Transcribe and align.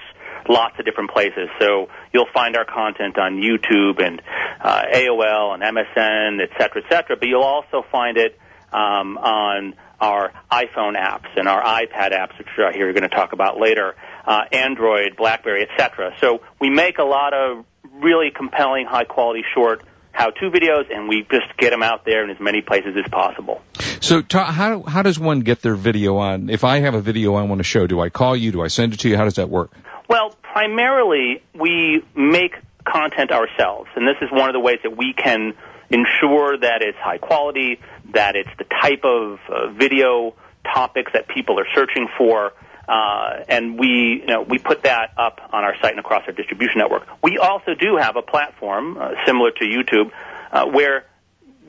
lots 0.48 0.78
of 0.78 0.84
different 0.84 1.10
places. 1.10 1.48
So 1.60 1.88
you'll 2.12 2.30
find 2.32 2.56
our 2.56 2.64
content 2.64 3.18
on 3.18 3.36
YouTube 3.36 4.04
and 4.04 4.22
uh, 4.60 4.82
AOL 4.94 5.54
and 5.54 5.62
MSN, 5.62 6.42
et 6.42 6.50
cetera, 6.58 6.82
et 6.84 6.92
cetera. 6.92 7.16
But 7.16 7.28
you'll 7.28 7.42
also 7.42 7.84
find 7.90 8.16
it 8.16 8.38
um, 8.72 9.18
on 9.18 9.74
our 10.00 10.32
iPhone 10.50 10.98
apps 10.98 11.28
and 11.36 11.48
our 11.48 11.62
iPad 11.62 12.12
apps, 12.12 12.38
which 12.38 12.48
I 12.58 12.72
hear 12.72 12.84
you're 12.84 12.92
going 12.92 13.08
to 13.08 13.14
talk 13.14 13.32
about 13.32 13.58
later, 13.58 13.94
uh, 14.24 14.42
Android, 14.52 15.16
BlackBerry, 15.16 15.62
et 15.62 15.68
cetera. 15.78 16.14
So 16.20 16.40
we 16.60 16.70
make 16.70 16.98
a 16.98 17.04
lot 17.04 17.34
of 17.34 17.64
really 17.92 18.30
compelling, 18.34 18.86
high-quality, 18.86 19.44
short 19.54 19.82
how-to 20.12 20.50
videos, 20.50 20.92
and 20.92 21.08
we 21.08 21.22
just 21.30 21.56
get 21.56 21.70
them 21.70 21.82
out 21.82 22.04
there 22.04 22.24
in 22.24 22.30
as 22.30 22.40
many 22.40 22.62
places 22.62 22.96
as 22.96 23.08
possible. 23.10 23.62
So 24.00 24.22
how 24.30 24.82
how 24.82 25.02
does 25.02 25.18
one 25.18 25.40
get 25.40 25.62
their 25.62 25.74
video 25.74 26.16
on? 26.16 26.50
If 26.50 26.64
I 26.64 26.80
have 26.80 26.94
a 26.94 27.00
video 27.00 27.34
I 27.34 27.42
want 27.42 27.60
to 27.60 27.64
show, 27.64 27.86
do 27.86 28.00
I 28.00 28.08
call 28.08 28.36
you? 28.36 28.50
Do 28.50 28.62
I 28.62 28.68
send 28.68 28.92
it 28.94 29.00
to 29.00 29.08
you? 29.08 29.16
How 29.16 29.24
does 29.24 29.36
that 29.36 29.48
work? 29.48 29.70
Well, 30.10 30.34
primarily 30.42 31.40
we 31.54 32.02
make 32.16 32.56
content 32.84 33.30
ourselves, 33.30 33.90
and 33.94 34.08
this 34.08 34.16
is 34.20 34.28
one 34.32 34.48
of 34.48 34.54
the 34.54 34.58
ways 34.58 34.80
that 34.82 34.96
we 34.96 35.12
can 35.12 35.54
ensure 35.88 36.58
that 36.58 36.82
it's 36.82 36.98
high 36.98 37.18
quality, 37.18 37.78
that 38.12 38.34
it's 38.34 38.50
the 38.58 38.64
type 38.64 39.04
of 39.04 39.38
uh, 39.48 39.70
video 39.70 40.34
topics 40.64 41.12
that 41.12 41.28
people 41.28 41.60
are 41.60 41.66
searching 41.76 42.08
for, 42.18 42.52
uh, 42.88 43.44
and 43.48 43.78
we, 43.78 44.18
you 44.22 44.26
know, 44.26 44.42
we 44.42 44.58
put 44.58 44.82
that 44.82 45.12
up 45.16 45.38
on 45.52 45.62
our 45.62 45.76
site 45.80 45.92
and 45.92 46.00
across 46.00 46.24
our 46.26 46.32
distribution 46.32 46.78
network. 46.78 47.06
We 47.22 47.38
also 47.38 47.74
do 47.74 47.96
have 47.96 48.16
a 48.16 48.22
platform 48.22 48.98
uh, 48.98 49.12
similar 49.26 49.52
to 49.52 49.64
YouTube 49.64 50.10
uh, 50.50 50.66
where 50.66 51.04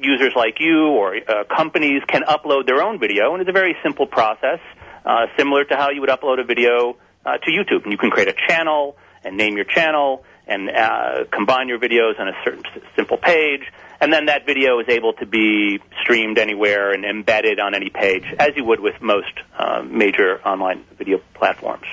users 0.01 0.33
like 0.35 0.55
you 0.59 0.87
or 0.87 1.15
uh, 1.15 1.43
companies 1.43 2.01
can 2.07 2.23
upload 2.23 2.65
their 2.65 2.81
own 2.81 2.97
video, 2.97 3.33
and 3.33 3.41
it's 3.41 3.49
a 3.51 3.53
very 3.53 3.77
simple 3.83 4.07
process, 4.07 4.57
uh, 5.05 5.27
similar 5.37 5.63
to 5.63 5.75
how 5.75 5.91
you 5.91 6.01
would 6.01 6.09
upload 6.09 6.39
a 6.39 6.43
video 6.43 6.97
uh, 7.25 7.37
to 7.37 7.51
YouTube. 7.51 7.83
And 7.83 7.91
you 7.91 7.97
can 7.97 8.09
create 8.09 8.29
a 8.29 8.35
channel 8.47 8.97
and 9.23 9.37
name 9.37 9.55
your 9.55 9.65
channel 9.65 10.23
and 10.47 10.69
uh, 10.69 11.25
combine 11.31 11.67
your 11.67 11.79
videos 11.79 12.19
on 12.19 12.27
a 12.27 12.33
certain 12.43 12.63
simple 12.95 13.17
page, 13.17 13.61
and 14.01 14.11
then 14.11 14.25
that 14.25 14.45
video 14.45 14.79
is 14.79 14.87
able 14.89 15.13
to 15.13 15.25
be 15.25 15.79
streamed 16.01 16.37
anywhere 16.37 16.91
and 16.91 17.05
embedded 17.05 17.59
on 17.59 17.75
any 17.75 17.89
page, 17.89 18.23
as 18.39 18.49
you 18.55 18.65
would 18.65 18.79
with 18.79 18.95
most 19.01 19.31
uh, 19.57 19.81
major 19.83 20.41
online 20.41 20.83
video 20.97 21.21
platforms. 21.35 21.85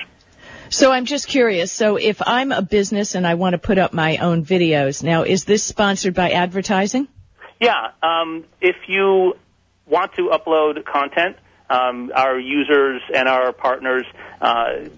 So 0.69 0.91
I'm 0.91 1.05
just 1.05 1.27
curious. 1.27 1.71
So 1.71 1.95
if 1.95 2.21
I'm 2.25 2.51
a 2.51 2.61
business 2.61 3.15
and 3.15 3.25
I 3.25 3.35
want 3.35 3.53
to 3.53 3.57
put 3.57 3.77
up 3.77 3.93
my 3.93 4.17
own 4.17 4.45
videos, 4.45 5.03
now 5.03 5.23
is 5.23 5.45
this 5.45 5.63
sponsored 5.63 6.13
by 6.13 6.31
advertising? 6.31 7.07
Yeah, 7.59 7.91
um, 8.03 8.45
if 8.61 8.75
you 8.87 9.33
want 9.85 10.13
to 10.15 10.29
upload 10.29 10.83
content, 10.85 11.37
um, 11.69 12.11
our 12.15 12.39
users 12.39 13.01
and 13.13 13.29
our 13.29 13.53
partners 13.53 14.05
uh, 14.41 14.89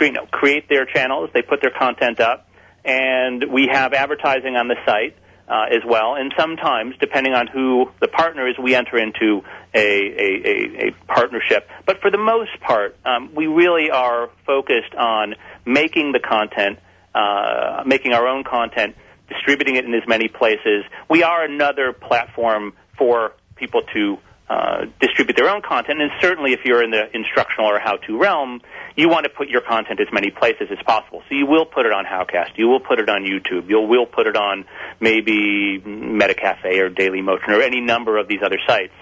you 0.00 0.12
know, 0.12 0.26
create 0.30 0.68
their 0.68 0.86
channels. 0.86 1.30
They 1.32 1.42
put 1.42 1.60
their 1.60 1.72
content 1.76 2.20
up, 2.20 2.48
and 2.84 3.44
we 3.50 3.68
have 3.72 3.92
advertising 3.92 4.56
on 4.56 4.68
the 4.68 4.76
site 4.86 5.16
uh, 5.48 5.64
as 5.70 5.82
well. 5.86 6.14
And 6.14 6.32
sometimes, 6.38 6.94
depending 7.00 7.34
on 7.34 7.48
who 7.48 7.90
the 8.00 8.08
partner 8.08 8.48
is, 8.48 8.56
we 8.56 8.74
enter 8.74 8.96
into 8.96 9.42
a, 9.74 9.78
a, 9.78 10.28
a, 10.44 10.88
a 10.88 10.92
partnership. 11.08 11.68
But 11.86 12.00
for 12.00 12.10
the 12.10 12.18
most 12.18 12.60
part, 12.60 12.96
um, 13.04 13.34
we 13.34 13.46
really 13.46 13.90
are 13.90 14.30
focused 14.46 14.94
on 14.96 15.34
making 15.64 16.12
the 16.12 16.20
content, 16.20 16.78
uh, 17.14 17.82
making 17.84 18.12
our 18.12 18.28
own 18.28 18.44
content, 18.44 18.94
distributing 19.28 19.76
it 19.76 19.84
in 19.84 19.94
as 19.94 20.06
many 20.06 20.28
places. 20.28 20.84
We 21.08 21.24
are 21.24 21.44
another 21.44 21.92
platform 21.92 22.74
for 22.96 23.32
people 23.56 23.82
to 23.92 24.18
uh, 24.50 24.86
distribute 25.00 25.36
their 25.36 25.48
own 25.48 25.62
content, 25.62 26.02
and 26.02 26.10
certainly 26.20 26.52
if 26.52 26.60
you're 26.64 26.82
in 26.82 26.90
the 26.90 27.04
instructional 27.14 27.70
or 27.70 27.78
how-to 27.78 28.18
realm, 28.18 28.60
you 28.96 29.08
want 29.08 29.22
to 29.22 29.30
put 29.30 29.48
your 29.48 29.60
content 29.60 30.00
as 30.00 30.08
many 30.12 30.30
places 30.32 30.66
as 30.72 30.78
possible. 30.84 31.22
So 31.28 31.36
you 31.36 31.46
will 31.46 31.66
put 31.66 31.86
it 31.86 31.92
on 31.92 32.04
Howcast, 32.04 32.58
you 32.58 32.66
will 32.66 32.80
put 32.80 32.98
it 32.98 33.08
on 33.08 33.22
YouTube, 33.22 33.70
you 33.70 33.80
will 33.80 34.06
put 34.06 34.26
it 34.26 34.34
on 34.34 34.64
maybe 34.98 35.80
Metacafe 35.80 36.80
or 36.80 36.88
Daily 36.88 37.22
Motion 37.22 37.52
or 37.52 37.62
any 37.62 37.80
number 37.80 38.18
of 38.18 38.26
these 38.26 38.40
other 38.44 38.58
sites. 38.66 38.92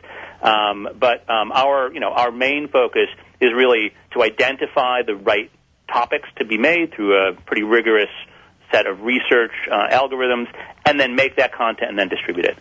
Um, 0.42 0.86
but 1.00 1.28
um, 1.30 1.50
our, 1.50 1.90
you 1.94 2.00
know, 2.00 2.10
our 2.10 2.30
main 2.30 2.68
focus 2.68 3.08
is 3.40 3.50
really 3.56 3.94
to 4.12 4.22
identify 4.22 5.00
the 5.06 5.14
right 5.14 5.50
topics 5.90 6.28
to 6.36 6.44
be 6.44 6.58
made 6.58 6.92
through 6.94 7.16
a 7.16 7.32
pretty 7.32 7.62
rigorous 7.62 8.10
set 8.70 8.86
of 8.86 9.00
research 9.00 9.52
uh, 9.72 9.88
algorithms, 9.90 10.46
and 10.84 11.00
then 11.00 11.16
make 11.16 11.36
that 11.36 11.54
content 11.54 11.88
and 11.88 11.98
then 11.98 12.08
distribute 12.08 12.44
it. 12.44 12.58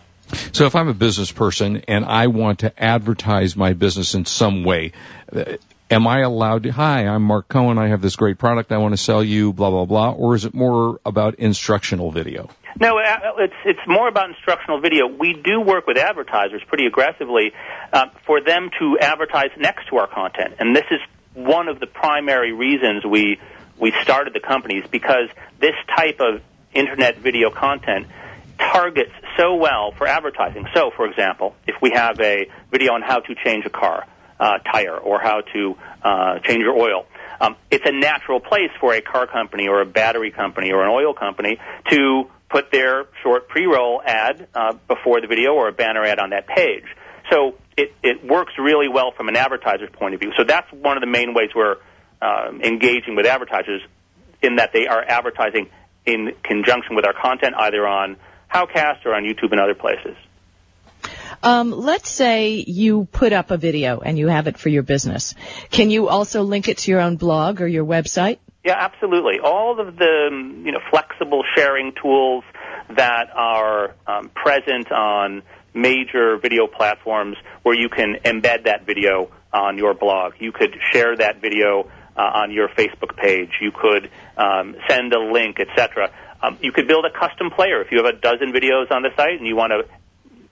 So 0.58 0.66
if 0.66 0.74
I'm 0.74 0.88
a 0.88 0.92
business 0.92 1.30
person 1.30 1.84
and 1.86 2.04
I 2.04 2.26
want 2.26 2.58
to 2.60 2.82
advertise 2.82 3.54
my 3.54 3.74
business 3.74 4.16
in 4.16 4.24
some 4.24 4.64
way, 4.64 4.90
uh, 5.32 5.44
am 5.88 6.08
I 6.08 6.22
allowed 6.22 6.64
to, 6.64 6.70
hi, 6.70 7.06
I'm 7.06 7.22
Marc 7.22 7.46
Cohen, 7.46 7.78
I 7.78 7.90
have 7.90 8.02
this 8.02 8.16
great 8.16 8.38
product 8.38 8.72
I 8.72 8.78
want 8.78 8.92
to 8.92 8.96
sell 8.96 9.22
you, 9.22 9.52
blah, 9.52 9.70
blah, 9.70 9.84
blah, 9.84 10.10
or 10.10 10.34
is 10.34 10.46
it 10.46 10.54
more 10.54 10.98
about 11.06 11.36
instructional 11.36 12.10
video? 12.10 12.50
No, 12.80 12.98
uh, 12.98 13.34
it's 13.38 13.54
it's 13.64 13.86
more 13.86 14.08
about 14.08 14.30
instructional 14.30 14.80
video. 14.80 15.06
We 15.06 15.32
do 15.32 15.60
work 15.60 15.86
with 15.86 15.96
advertisers 15.96 16.62
pretty 16.66 16.86
aggressively 16.86 17.52
uh, 17.92 18.06
for 18.26 18.40
them 18.40 18.70
to 18.80 18.98
advertise 19.00 19.50
next 19.56 19.86
to 19.90 19.98
our 19.98 20.08
content, 20.08 20.56
and 20.58 20.74
this 20.74 20.86
is 20.90 20.98
one 21.34 21.68
of 21.68 21.78
the 21.78 21.86
primary 21.86 22.52
reasons 22.52 23.04
we 23.06 23.38
we 23.78 23.92
started 24.02 24.34
the 24.34 24.40
company 24.40 24.78
is 24.78 24.90
because 24.90 25.28
this 25.60 25.76
type 25.96 26.18
of 26.18 26.42
internet 26.74 27.18
video 27.18 27.50
content 27.50 28.08
targets 28.58 29.12
so 29.36 29.54
well 29.54 29.92
for 29.96 30.06
advertising. 30.06 30.66
So, 30.74 30.90
for 30.96 31.06
example, 31.06 31.54
if 31.66 31.76
we 31.80 31.92
have 31.94 32.20
a 32.20 32.50
video 32.70 32.92
on 32.92 33.02
how 33.02 33.20
to 33.20 33.34
change 33.44 33.64
a 33.64 33.70
car 33.70 34.06
uh, 34.40 34.58
tire 34.58 34.96
or 34.96 35.20
how 35.20 35.40
to 35.52 35.76
uh, 36.02 36.38
change 36.40 36.60
your 36.60 36.76
oil, 36.76 37.06
um, 37.40 37.56
it's 37.70 37.84
a 37.86 37.92
natural 37.92 38.40
place 38.40 38.70
for 38.80 38.94
a 38.94 39.00
car 39.00 39.26
company 39.26 39.68
or 39.68 39.80
a 39.80 39.86
battery 39.86 40.30
company 40.30 40.72
or 40.72 40.82
an 40.82 40.90
oil 40.90 41.14
company 41.14 41.58
to 41.90 42.24
put 42.50 42.72
their 42.72 43.06
short 43.22 43.48
pre-roll 43.48 44.02
ad 44.04 44.48
uh, 44.54 44.72
before 44.88 45.20
the 45.20 45.26
video 45.26 45.52
or 45.52 45.68
a 45.68 45.72
banner 45.72 46.04
ad 46.04 46.18
on 46.18 46.30
that 46.30 46.46
page. 46.46 46.84
So 47.30 47.54
it, 47.76 47.94
it 48.02 48.24
works 48.24 48.54
really 48.58 48.88
well 48.88 49.12
from 49.16 49.28
an 49.28 49.36
advertiser's 49.36 49.90
point 49.92 50.14
of 50.14 50.20
view. 50.20 50.32
So 50.36 50.44
that's 50.44 50.70
one 50.72 50.96
of 50.96 51.02
the 51.02 51.06
main 51.06 51.34
ways 51.34 51.50
we're 51.54 51.76
um, 52.20 52.62
engaging 52.62 53.14
with 53.16 53.26
advertisers 53.26 53.82
in 54.42 54.56
that 54.56 54.70
they 54.72 54.86
are 54.86 55.02
advertising 55.02 55.68
in 56.06 56.34
conjunction 56.42 56.96
with 56.96 57.04
our 57.04 57.12
content, 57.12 57.54
either 57.56 57.86
on 57.86 58.16
Howcast 58.52 59.04
or 59.04 59.14
on 59.14 59.24
YouTube 59.24 59.52
and 59.52 59.60
other 59.60 59.74
places. 59.74 60.16
Um, 61.42 61.70
let's 61.70 62.10
say 62.10 62.64
you 62.66 63.06
put 63.12 63.32
up 63.32 63.50
a 63.50 63.56
video 63.56 64.00
and 64.00 64.18
you 64.18 64.28
have 64.28 64.48
it 64.48 64.58
for 64.58 64.68
your 64.68 64.82
business. 64.82 65.34
Can 65.70 65.90
you 65.90 66.08
also 66.08 66.42
link 66.42 66.68
it 66.68 66.78
to 66.78 66.90
your 66.90 67.00
own 67.00 67.16
blog 67.16 67.60
or 67.60 67.66
your 67.66 67.84
website? 67.84 68.38
Yeah, 68.64 68.74
absolutely. 68.76 69.38
All 69.42 69.78
of 69.80 69.96
the 69.96 70.28
um, 70.30 70.62
you 70.66 70.72
know 70.72 70.80
flexible 70.90 71.44
sharing 71.56 71.92
tools 72.02 72.44
that 72.96 73.30
are 73.34 73.94
um, 74.06 74.30
present 74.30 74.90
on 74.90 75.42
major 75.74 76.38
video 76.38 76.66
platforms 76.66 77.36
where 77.62 77.78
you 77.78 77.88
can 77.88 78.16
embed 78.24 78.64
that 78.64 78.84
video 78.84 79.30
on 79.52 79.78
your 79.78 79.94
blog. 79.94 80.34
You 80.40 80.52
could 80.52 80.74
share 80.92 81.16
that 81.16 81.40
video 81.40 81.88
uh, 82.16 82.20
on 82.20 82.50
your 82.50 82.68
Facebook 82.68 83.16
page. 83.16 83.50
You 83.60 83.70
could 83.70 84.10
um, 84.36 84.74
send 84.88 85.12
a 85.12 85.20
link, 85.20 85.60
etc. 85.60 86.10
Um, 86.42 86.58
you 86.62 86.72
could 86.72 86.86
build 86.86 87.04
a 87.04 87.10
custom 87.10 87.50
player 87.50 87.82
if 87.82 87.90
you 87.90 87.98
have 88.02 88.06
a 88.06 88.16
dozen 88.16 88.52
videos 88.52 88.90
on 88.90 89.02
the 89.02 89.10
site 89.16 89.38
and 89.38 89.46
you 89.46 89.56
want 89.56 89.72
to 89.72 89.88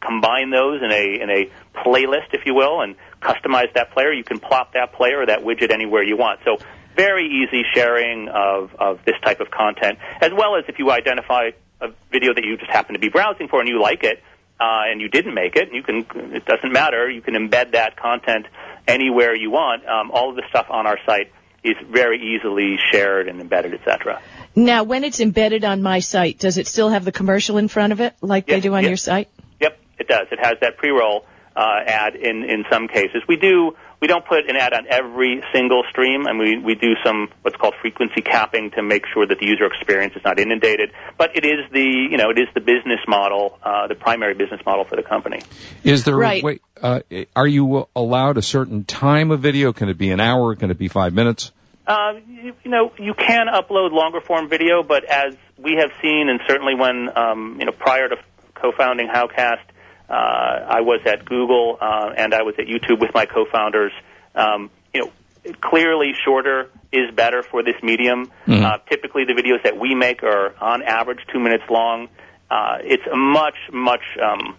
combine 0.00 0.50
those 0.50 0.82
in 0.82 0.90
a 0.90 1.22
in 1.22 1.30
a 1.30 1.50
playlist, 1.74 2.32
if 2.32 2.46
you 2.46 2.54
will, 2.54 2.80
and 2.80 2.96
customize 3.20 3.72
that 3.74 3.92
player. 3.92 4.12
You 4.12 4.24
can 4.24 4.38
plop 4.38 4.72
that 4.74 4.92
player 4.92 5.22
or 5.22 5.26
that 5.26 5.40
widget 5.40 5.72
anywhere 5.72 6.02
you 6.02 6.16
want. 6.16 6.40
So 6.44 6.58
very 6.96 7.26
easy 7.26 7.62
sharing 7.74 8.28
of 8.28 8.74
of 8.78 9.00
this 9.04 9.16
type 9.24 9.40
of 9.40 9.50
content, 9.50 9.98
as 10.20 10.32
well 10.32 10.56
as 10.56 10.64
if 10.68 10.78
you 10.78 10.90
identify 10.90 11.50
a 11.80 11.88
video 12.10 12.34
that 12.34 12.44
you 12.44 12.56
just 12.56 12.70
happen 12.70 12.94
to 12.94 12.98
be 12.98 13.08
browsing 13.08 13.48
for 13.48 13.60
and 13.60 13.68
you 13.68 13.80
like 13.80 14.02
it. 14.02 14.22
Uh, 14.58 14.88
and 14.88 15.02
you 15.02 15.08
didn't 15.10 15.34
make 15.34 15.54
it, 15.54 15.68
you 15.70 15.82
can. 15.82 16.06
It 16.34 16.46
doesn't 16.46 16.72
matter. 16.72 17.10
You 17.10 17.20
can 17.20 17.34
embed 17.34 17.72
that 17.72 17.94
content 17.96 18.46
anywhere 18.88 19.36
you 19.36 19.50
want. 19.50 19.86
Um, 19.86 20.10
all 20.10 20.30
of 20.30 20.36
the 20.36 20.44
stuff 20.48 20.68
on 20.70 20.86
our 20.86 20.96
site 21.04 21.30
is 21.62 21.76
very 21.90 22.34
easily 22.34 22.76
shared 22.90 23.28
and 23.28 23.38
embedded, 23.40 23.74
etc. 23.74 24.22
Now, 24.56 24.84
when 24.84 25.04
it's 25.04 25.20
embedded 25.20 25.64
on 25.64 25.82
my 25.82 26.00
site, 26.00 26.38
does 26.38 26.56
it 26.56 26.66
still 26.66 26.88
have 26.88 27.04
the 27.04 27.12
commercial 27.12 27.58
in 27.58 27.68
front 27.68 27.92
of 27.92 28.00
it, 28.00 28.14
like 28.22 28.48
Yes, 28.48 28.56
they 28.56 28.60
do 28.62 28.74
on 28.74 28.82
yes. 28.82 28.88
your 28.88 28.96
site? 28.96 29.28
Yep, 29.60 29.78
it 29.98 30.08
does. 30.08 30.26
It 30.32 30.38
has 30.42 30.54
that 30.62 30.78
pre-roll 30.78 31.26
uh, 31.54 31.80
ad 31.86 32.14
in 32.16 32.44
in 32.44 32.64
some 32.70 32.88
cases. 32.88 33.22
We 33.28 33.36
do 33.36 33.76
we 34.00 34.08
don't 34.08 34.26
put 34.26 34.48
an 34.48 34.56
ad 34.56 34.74
on 34.74 34.86
every 34.88 35.42
single 35.54 35.82
stream, 35.90 36.26
and 36.26 36.38
we 36.38 36.58
we 36.58 36.74
do 36.74 36.94
some 37.04 37.28
what's 37.42 37.56
called 37.56 37.74
frequency 37.82 38.20
capping 38.22 38.70
to 38.72 38.82
make 38.82 39.04
sure 39.12 39.26
that 39.26 39.38
the 39.38 39.46
user 39.46 39.64
experience 39.66 40.14
is 40.16 40.22
not 40.24 40.38
inundated. 40.38 40.90
But 41.18 41.36
it 41.36 41.44
is 41.44 41.60
the 41.72 41.80
you 42.10 42.16
know 42.16 42.30
it 42.30 42.38
is 42.38 42.48
the 42.54 42.60
business 42.60 43.00
model, 43.08 43.58
uh, 43.62 43.86
the 43.88 43.94
primary 43.94 44.34
business 44.34 44.60
model 44.66 44.84
for 44.84 44.96
the 44.96 45.02
company. 45.02 45.40
Is 45.84 46.04
there 46.04 46.16
Right. 46.16 46.42
a 46.42 46.46
way? 46.46 46.58
Uh, 46.80 47.00
are 47.34 47.46
you 47.46 47.88
allowed 47.96 48.36
a 48.38 48.42
certain 48.42 48.84
time 48.84 49.30
of 49.30 49.40
video? 49.40 49.72
Can 49.72 49.88
it 49.88 49.96
be 49.98 50.10
an 50.10 50.20
hour? 50.20 50.54
Can 50.56 50.70
it 50.70 50.78
be 50.78 50.88
five 50.88 51.12
minutes? 51.14 51.52
Uh, 51.86 52.14
you, 52.28 52.52
you 52.64 52.70
know, 52.70 52.92
you 52.98 53.14
can 53.14 53.46
upload 53.46 53.92
longer 53.92 54.20
form 54.20 54.48
video, 54.48 54.82
but 54.82 55.04
as 55.04 55.36
we 55.56 55.76
have 55.80 55.90
seen, 56.02 56.28
and 56.28 56.40
certainly 56.48 56.74
when 56.74 57.16
um, 57.16 57.56
you 57.60 57.66
know 57.66 57.72
prior 57.72 58.08
to 58.08 58.16
co-founding 58.54 59.08
Howcast, 59.08 59.62
uh, 60.08 60.12
I 60.12 60.80
was 60.80 61.00
at 61.06 61.24
Google 61.24 61.78
uh, 61.80 62.10
and 62.16 62.34
I 62.34 62.42
was 62.42 62.54
at 62.58 62.66
YouTube 62.66 63.00
with 63.00 63.14
my 63.14 63.26
co-founders. 63.26 63.92
Um, 64.34 64.70
you 64.92 65.00
know, 65.04 65.52
clearly 65.60 66.12
shorter 66.24 66.70
is 66.92 67.14
better 67.14 67.42
for 67.42 67.62
this 67.62 67.76
medium. 67.82 68.30
Mhm. 68.46 68.62
Uh, 68.62 68.78
typically, 68.90 69.24
the 69.24 69.34
videos 69.34 69.62
that 69.62 69.78
we 69.78 69.94
make 69.94 70.22
are 70.22 70.54
on 70.60 70.82
average 70.82 71.20
two 71.32 71.38
minutes 71.38 71.64
long. 71.70 72.08
Uh, 72.50 72.78
it's 72.82 73.02
much, 73.14 73.56
much 73.72 74.02
um, 74.22 74.56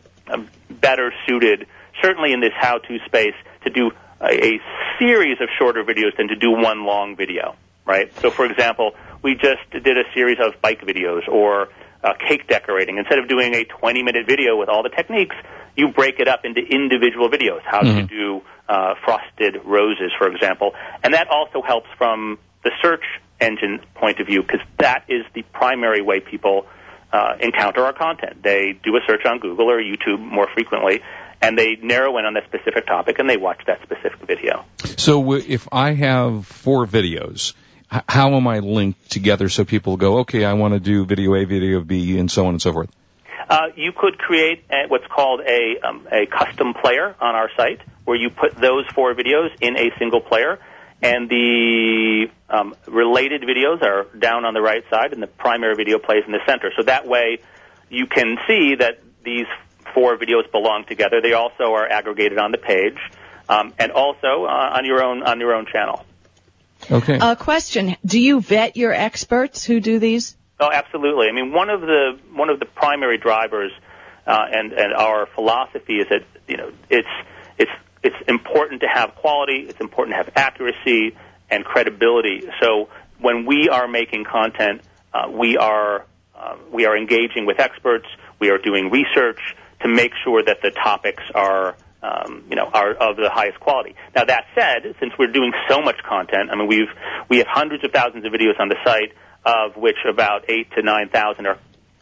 better 0.69 1.13
suited, 1.27 1.68
certainly 2.01 2.33
in 2.33 2.41
this 2.41 2.53
how-to 2.56 3.00
space, 3.06 3.35
to 3.63 3.69
do 3.69 3.91
a, 4.22 4.60
series 5.00 5.40
of 5.40 5.48
shorter 5.60 5.84
videos 5.84 6.18
than 6.18 6.28
to 6.28 6.36
do 6.36 6.50
one 6.50 6.84
long 6.84 7.16
video, 7.16 7.56
right? 7.86 8.12
So, 8.19 8.31
for 8.31 8.46
example, 8.46 8.96
we 9.22 9.36
just 9.36 9.69
did 9.72 9.96
a 9.96 10.12
series 10.16 10.38
of 10.40 10.60
bike 10.60 10.81
videos 10.81 11.28
or 11.28 11.69
uh, 12.04 12.14
cake 12.28 12.48
decorating. 12.48 12.98
Instead 12.98 13.19
of 13.19 13.28
doing 13.28 13.54
a 13.54 13.64
20-minute 13.64 14.25
video 14.25 14.58
with 14.58 14.69
all 14.69 14.81
the 14.81 14.90
techniques, 14.90 15.36
you 15.75 15.90
break 15.90 16.19
it 16.19 16.28
up 16.28 16.46
into 16.46 16.62
individual 16.62 17.30
videos. 17.30 17.62
How 17.64 17.81
to 17.81 17.86
Mhm. 17.90 18.10
do 18.10 18.42
uh, 18.68 18.96
frosted 19.06 19.62
roses, 19.64 20.12
for 20.18 20.28
example, 20.28 20.74
and 21.04 21.14
that 21.14 21.28
also 21.30 21.62
helps 21.62 21.88
from 21.98 22.40
the 22.64 22.72
search 22.81 23.04
engine 23.40 23.80
point 23.96 24.19
of 24.19 24.25
view 24.25 24.42
because 24.42 24.62
that 24.80 25.04
is 25.08 25.24
the 25.36 25.44
primary 25.54 26.02
way 26.02 26.19
people 26.19 26.66
uh, 27.14 27.36
encounter 27.40 27.86
our 27.86 27.94
content. 27.94 28.44
They 28.44 28.74
do 28.84 28.98
a 28.98 29.00
search 29.08 29.25
on 29.25 29.40
Google 29.40 29.72
or 29.72 29.80
YouTube 29.80 30.19
more 30.19 30.48
frequently, 30.54 31.02
and 31.42 31.57
they 31.57 31.78
narrow 31.81 32.18
in 32.18 32.25
on 32.25 32.34
that 32.34 32.45
specific 32.45 32.86
topic 32.86 33.19
and 33.19 33.30
they 33.30 33.38
watch 33.38 33.62
that 33.68 33.81
specific 33.84 34.19
video. 34.25 34.66
So 34.98 35.19
w- 35.22 35.44
if 35.48 35.68
I 35.72 35.94
have 35.94 36.48
four 36.48 36.86
videos, 36.86 37.54
h- 37.94 38.04
how 38.07 38.36
am 38.36 38.48
I 38.48 38.60
linked 38.60 39.12
together 39.12 39.50
so 39.50 39.66
people 39.66 39.98
go, 39.98 40.19
okay, 40.19 40.45
I 40.45 40.54
want 40.54 40.74
to 40.74 40.80
do 40.80 41.06
video 41.06 41.36
A, 41.36 41.45
video 41.45 41.81
B, 41.81 42.18
and 42.18 42.30
so 42.30 42.45
on 42.48 42.54
and 42.56 42.62
so 42.62 42.74
forth? 42.74 42.89
Uh, 43.50 43.68
you 43.75 43.94
could 43.94 44.18
create 44.18 44.66
a, 44.69 44.88
what's 44.88 45.07
called 45.07 45.42
a, 45.42 45.80
um, 45.88 46.07
a 46.12 46.25
custom 46.25 46.74
player 46.74 47.16
on 47.22 47.36
our 47.36 47.50
site 47.56 47.80
where 48.04 48.18
you 48.18 48.30
put 48.30 48.56
those 48.56 48.86
four 48.94 49.13
videos 49.13 49.50
in 49.62 49.78
a 49.78 49.90
single 50.00 50.22
player, 50.22 50.60
and 51.01 51.30
the 51.30 52.30
um, 52.50 52.75
related 52.88 53.44
videos 53.44 53.81
are 53.81 54.07
down 54.18 54.45
on 54.45 54.54
the 54.54 54.62
right 54.62 54.83
side, 54.90 55.13
and 55.13 55.22
the 55.22 55.28
primary 55.28 55.75
video 55.75 56.00
plays 56.00 56.24
in 56.25 56.31
the 56.31 56.40
center. 56.45 56.72
So 56.75 56.83
that 56.83 57.07
way, 57.07 57.40
you 57.90 58.07
can 58.07 58.38
see 58.48 58.75
that 58.75 59.00
these 59.24 59.45
four 59.94 60.18
videos 60.18 60.51
belong 60.51 60.86
together. 60.86 61.22
They 61.22 61.34
also 61.34 61.74
are 61.74 61.88
aggregated 61.88 62.38
on 62.38 62.51
the 62.51 62.57
page, 62.57 62.98
um, 63.50 63.74
and 63.80 63.92
also 63.92 64.45
uh, 64.45 64.75
on 64.78 64.86
your 64.86 65.04
own 65.04 65.24
on 65.24 65.39
your 65.39 65.54
own 65.54 65.66
channel. 65.66 66.06
Okay. 66.89 67.18
A 67.22 67.36
question: 67.36 67.95
Do 68.06 68.19
you 68.19 68.39
vet 68.42 68.78
your 68.78 68.94
experts 68.94 69.66
who 69.66 69.80
do 69.80 70.00
these? 70.00 70.36
Oh, 70.60 70.69
absolutely. 70.72 71.28
I 71.28 71.34
mean, 71.34 71.51
one 71.51 71.69
of 71.69 71.81
the 71.81 72.19
one 72.34 72.50
of 72.50 72.60
the 72.60 72.66
primary 72.66 73.18
drivers 73.18 73.72
uh, 74.25 74.45
and 74.51 74.74
and 74.74 74.94
our 74.94 75.28
philosophy 75.28 76.00
is 76.00 76.07
that 76.10 76.24
you 76.48 76.57
know 76.57 76.72
it's 76.90 77.07
it's 77.57 77.72
it's 78.04 78.16
important 78.28 78.81
to 78.81 78.88
have 78.88 79.16
quality. 79.16 79.66
It's 79.68 79.80
important 79.80 80.13
to 80.13 80.18
have 80.18 80.31
accuracy 80.36 81.16
and 81.50 81.63
credibility. 81.63 82.44
So 82.62 82.90
when 83.19 83.45
we 83.45 83.69
are 83.69 83.88
making 83.88 84.25
content, 84.25 84.81
uh, 85.13 85.30
we 85.31 85.57
are 85.57 86.06
uh, 86.36 86.56
we 86.72 86.86
are 86.86 86.98
engaging 86.98 87.45
with 87.45 87.60
experts. 87.60 88.06
We 88.40 88.50
are 88.50 88.57
doing 88.57 88.92
research 88.92 89.40
to 89.81 89.88
make 89.88 90.12
sure 90.24 90.44
that 90.44 90.62
the 90.62 90.71
topics 90.71 91.24
are 91.35 91.75
um, 92.01 92.45
you 92.50 92.56
know 92.56 92.69
are 92.74 92.94
of 92.94 93.18
the 93.18 93.29
highest 93.29 93.59
quality. 93.59 93.95
Now 94.15 94.25
that 94.25 94.45
said, 94.56 94.95
since 95.00 95.13
we're 95.18 95.31
doing 95.31 95.51
so 95.69 95.81
much 95.81 95.97
content, 96.07 96.50
I 96.51 96.56
mean 96.56 96.68
we've 96.68 96.89
we 97.29 97.38
have 97.38 97.47
hundreds 97.47 97.83
of 97.83 97.91
thousands 97.91 98.25
of 98.25 98.31
videos 98.31 98.59
on 98.59 98.69
the 98.69 98.77
site, 98.85 99.13
of 99.45 99.75
which 99.75 99.97
about 100.07 100.50
eight 100.50 100.71
to 100.75 100.81
nine 100.83 101.09
thousand 101.09 101.47
are 101.47 101.57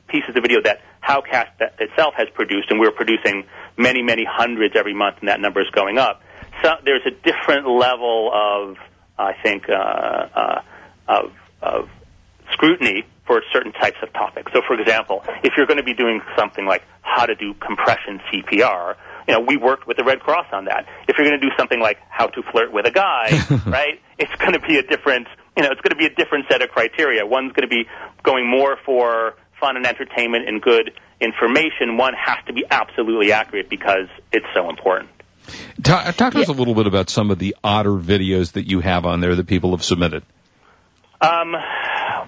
pieces 0.08 0.36
of 0.36 0.42
video 0.42 0.62
that 0.62 0.82
Howcast 1.04 1.60
itself 1.80 2.14
has 2.18 2.28
produced, 2.34 2.70
and 2.70 2.80
we're 2.80 2.92
producing 2.92 3.46
many 3.78 4.02
many 4.02 4.26
hundreds 4.30 4.76
every 4.76 4.94
month, 4.94 5.18
and 5.20 5.30
that 5.30 5.40
number 5.40 5.62
is 5.62 5.70
going 5.72 5.98
up. 5.98 6.22
So 6.64 6.72
there's 6.84 7.06
a 7.06 7.12
different 7.12 7.68
level 7.68 8.32
of 8.34 8.78
I 9.18 9.34
think 9.42 9.70
uh, 9.70 9.74
uh, 9.74 10.62
of 11.08 11.32
of 11.62 11.90
scrutiny 12.56 13.04
for 13.28 13.42
certain 13.52 13.72
types 13.74 13.98
of 14.02 14.12
topics. 14.14 14.52
So, 14.54 14.62
for 14.66 14.80
example, 14.80 15.24
if 15.44 15.54
you're 15.58 15.66
going 15.66 15.78
to 15.78 15.84
be 15.84 15.94
doing 15.94 16.22
something 16.38 16.66
like 16.66 16.84
how 17.02 17.26
to 17.26 17.36
do 17.36 17.54
compression 17.56 18.22
CPR, 18.32 18.96
you 19.28 19.34
know, 19.34 19.42
we 19.42 19.58
worked 19.58 19.88
with 19.88 19.98
the 19.98 20.04
Red 20.04 20.20
Cross 20.20 20.48
on 20.54 20.66
that. 20.66 20.86
If 21.08 21.18
you're 21.18 21.28
going 21.28 21.40
to 21.40 21.46
do 21.46 21.54
something 21.58 21.80
like 21.80 21.98
how 22.10 22.28
to 22.28 22.42
flirt 22.52 22.72
with 22.72 22.86
a 22.86 22.92
guy, 22.92 23.32
right, 23.66 24.00
it's 24.18 24.34
going 24.40 24.54
to 24.54 24.60
be 24.60 24.78
a 24.78 24.84
different, 24.84 25.28
you 25.58 25.64
know, 25.64 25.70
it's 25.72 25.82
going 25.82 25.92
to 25.92 25.96
be 25.98 26.06
a 26.06 26.14
different 26.16 26.46
set 26.50 26.62
of 26.62 26.70
criteria. 26.70 27.26
One's 27.26 27.54
going 27.54 27.68
to 27.68 27.76
be 27.76 27.86
going 28.24 28.50
more 28.50 28.78
for 28.86 29.34
fun 29.60 29.78
and 29.78 29.86
entertainment 29.86 30.48
and 30.48 30.62
good 30.62 30.92
information. 31.20 31.98
One 31.98 32.14
has 32.14 32.38
to 32.48 32.54
be 32.54 32.64
absolutely 32.70 33.32
accurate 33.32 33.70
because 33.70 34.08
it's 34.32 34.46
so 34.54 34.70
important. 34.70 35.10
Ta- 35.82 36.12
talk 36.12 36.34
to 36.34 36.40
us 36.40 36.48
a 36.48 36.54
little 36.54 36.76
bit 36.76 36.88
about 36.88 37.10
some 37.10 37.32
of 37.32 37.40
the 37.40 37.56
odder 37.64 37.92
videos 37.92 38.54
that 38.54 38.68
you 38.68 38.80
have 38.80 39.06
on 39.06 39.22
there 39.22 39.36
that 39.36 39.48
people 39.48 39.72
have 39.72 39.84
submitted. 39.84 40.24
Um, 41.22 41.56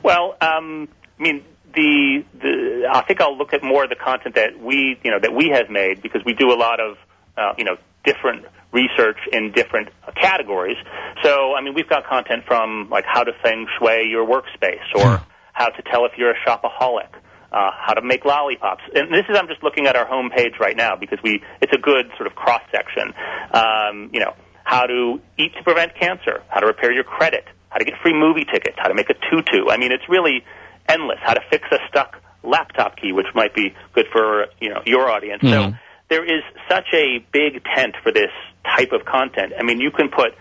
well, 0.08 0.38
um, 0.40 0.88
I 1.20 1.22
mean, 1.22 1.44
the, 1.76 2.24
the 2.42 2.90
I 2.90 3.02
think 3.02 3.20
I'll 3.20 3.38
look 3.38 3.52
at 3.52 3.62
more 3.62 3.84
of 3.84 3.90
the 3.90 3.98
content 3.98 4.36
that 4.36 4.58
we 4.58 4.98
you 5.04 5.12
know 5.12 5.20
that 5.20 5.34
we 5.36 5.50
have 5.50 5.70
made 5.70 6.02
because 6.02 6.22
we 6.26 6.34
do 6.34 6.54
a 6.54 6.56
lot 6.56 6.80
of 6.80 6.98
uh, 7.36 7.54
you 7.58 7.66
know 7.66 7.76
different 8.06 8.46
research 8.72 9.18
in 9.34 9.52
different 9.52 9.90
categories. 10.16 10.78
So 11.24 11.54
I 11.56 11.62
mean, 11.62 11.74
we've 11.74 11.90
got 11.90 12.08
content 12.08 12.46
from 12.48 12.88
like 12.90 13.04
how 13.06 13.24
to 13.24 13.34
feng 13.44 13.68
shui 13.78 14.08
your 14.10 14.26
workspace 14.26 14.88
or 14.96 15.22
how 15.52 15.68
to 15.68 15.82
tell 15.82 16.06
if 16.06 16.14
you're 16.18 16.32
a 16.32 16.40
shopaholic. 16.48 17.10
Uh, 17.50 17.72
how 17.74 17.94
to 17.94 18.02
make 18.02 18.26
lollipops, 18.26 18.84
and 18.94 19.12
this 19.12 19.24
is 19.30 19.38
I'm 19.38 19.48
just 19.48 19.64
looking 19.64 19.88
at 19.88 19.96
our 19.96 20.06
homepage 20.06 20.60
right 20.60 20.76
now 20.76 20.98
because 20.98 21.20
we 21.24 21.42
it's 21.62 21.72
a 21.74 21.78
good 21.78 22.08
sort 22.18 22.28
of 22.28 22.36
cross 22.36 22.62
section. 22.72 23.14
Um, 23.54 24.10
you 24.14 24.20
know, 24.20 24.36
how 24.66 24.86
to 24.86 25.22
eat 25.38 25.54
to 25.56 25.64
prevent 25.64 25.96
cancer, 25.96 26.44
how 26.50 26.60
to 26.60 26.68
repair 26.68 26.92
your 26.92 27.06
credit, 27.06 27.46
how 27.70 27.78
to 27.78 27.86
get 27.86 27.96
free 28.02 28.14
movie 28.14 28.46
tickets, 28.46 28.78
how 28.78 28.88
to 28.88 28.94
make 28.94 29.10
a 29.10 29.16
tutu. 29.30 29.70
I 29.70 29.78
mean, 29.78 29.92
it's 29.92 30.08
really 30.10 30.44
endless. 30.88 31.20
How 31.22 31.34
to 31.34 31.42
fix 31.50 31.68
a 31.72 31.78
stuck 31.90 32.22
laptop 32.44 32.98
key, 32.98 33.12
which 33.12 33.28
might 33.36 33.54
be 33.54 33.76
good 33.94 34.06
for 34.12 34.48
you 34.62 34.70
know 34.70 34.82
your 34.86 35.10
audience. 35.10 35.42
So 35.42 35.48
Mhm. 35.48 35.80
there 36.10 36.24
is 36.24 36.44
such 36.70 36.88
a 36.94 37.20
big 37.32 37.64
tent 37.76 37.96
for 38.04 38.12
this 38.12 38.32
type 38.64 38.92
of 38.92 39.06
content. 39.06 39.54
I 39.60 39.64
mean, 39.64 39.80
you 39.82 39.92
can 39.92 40.10
put 40.10 40.34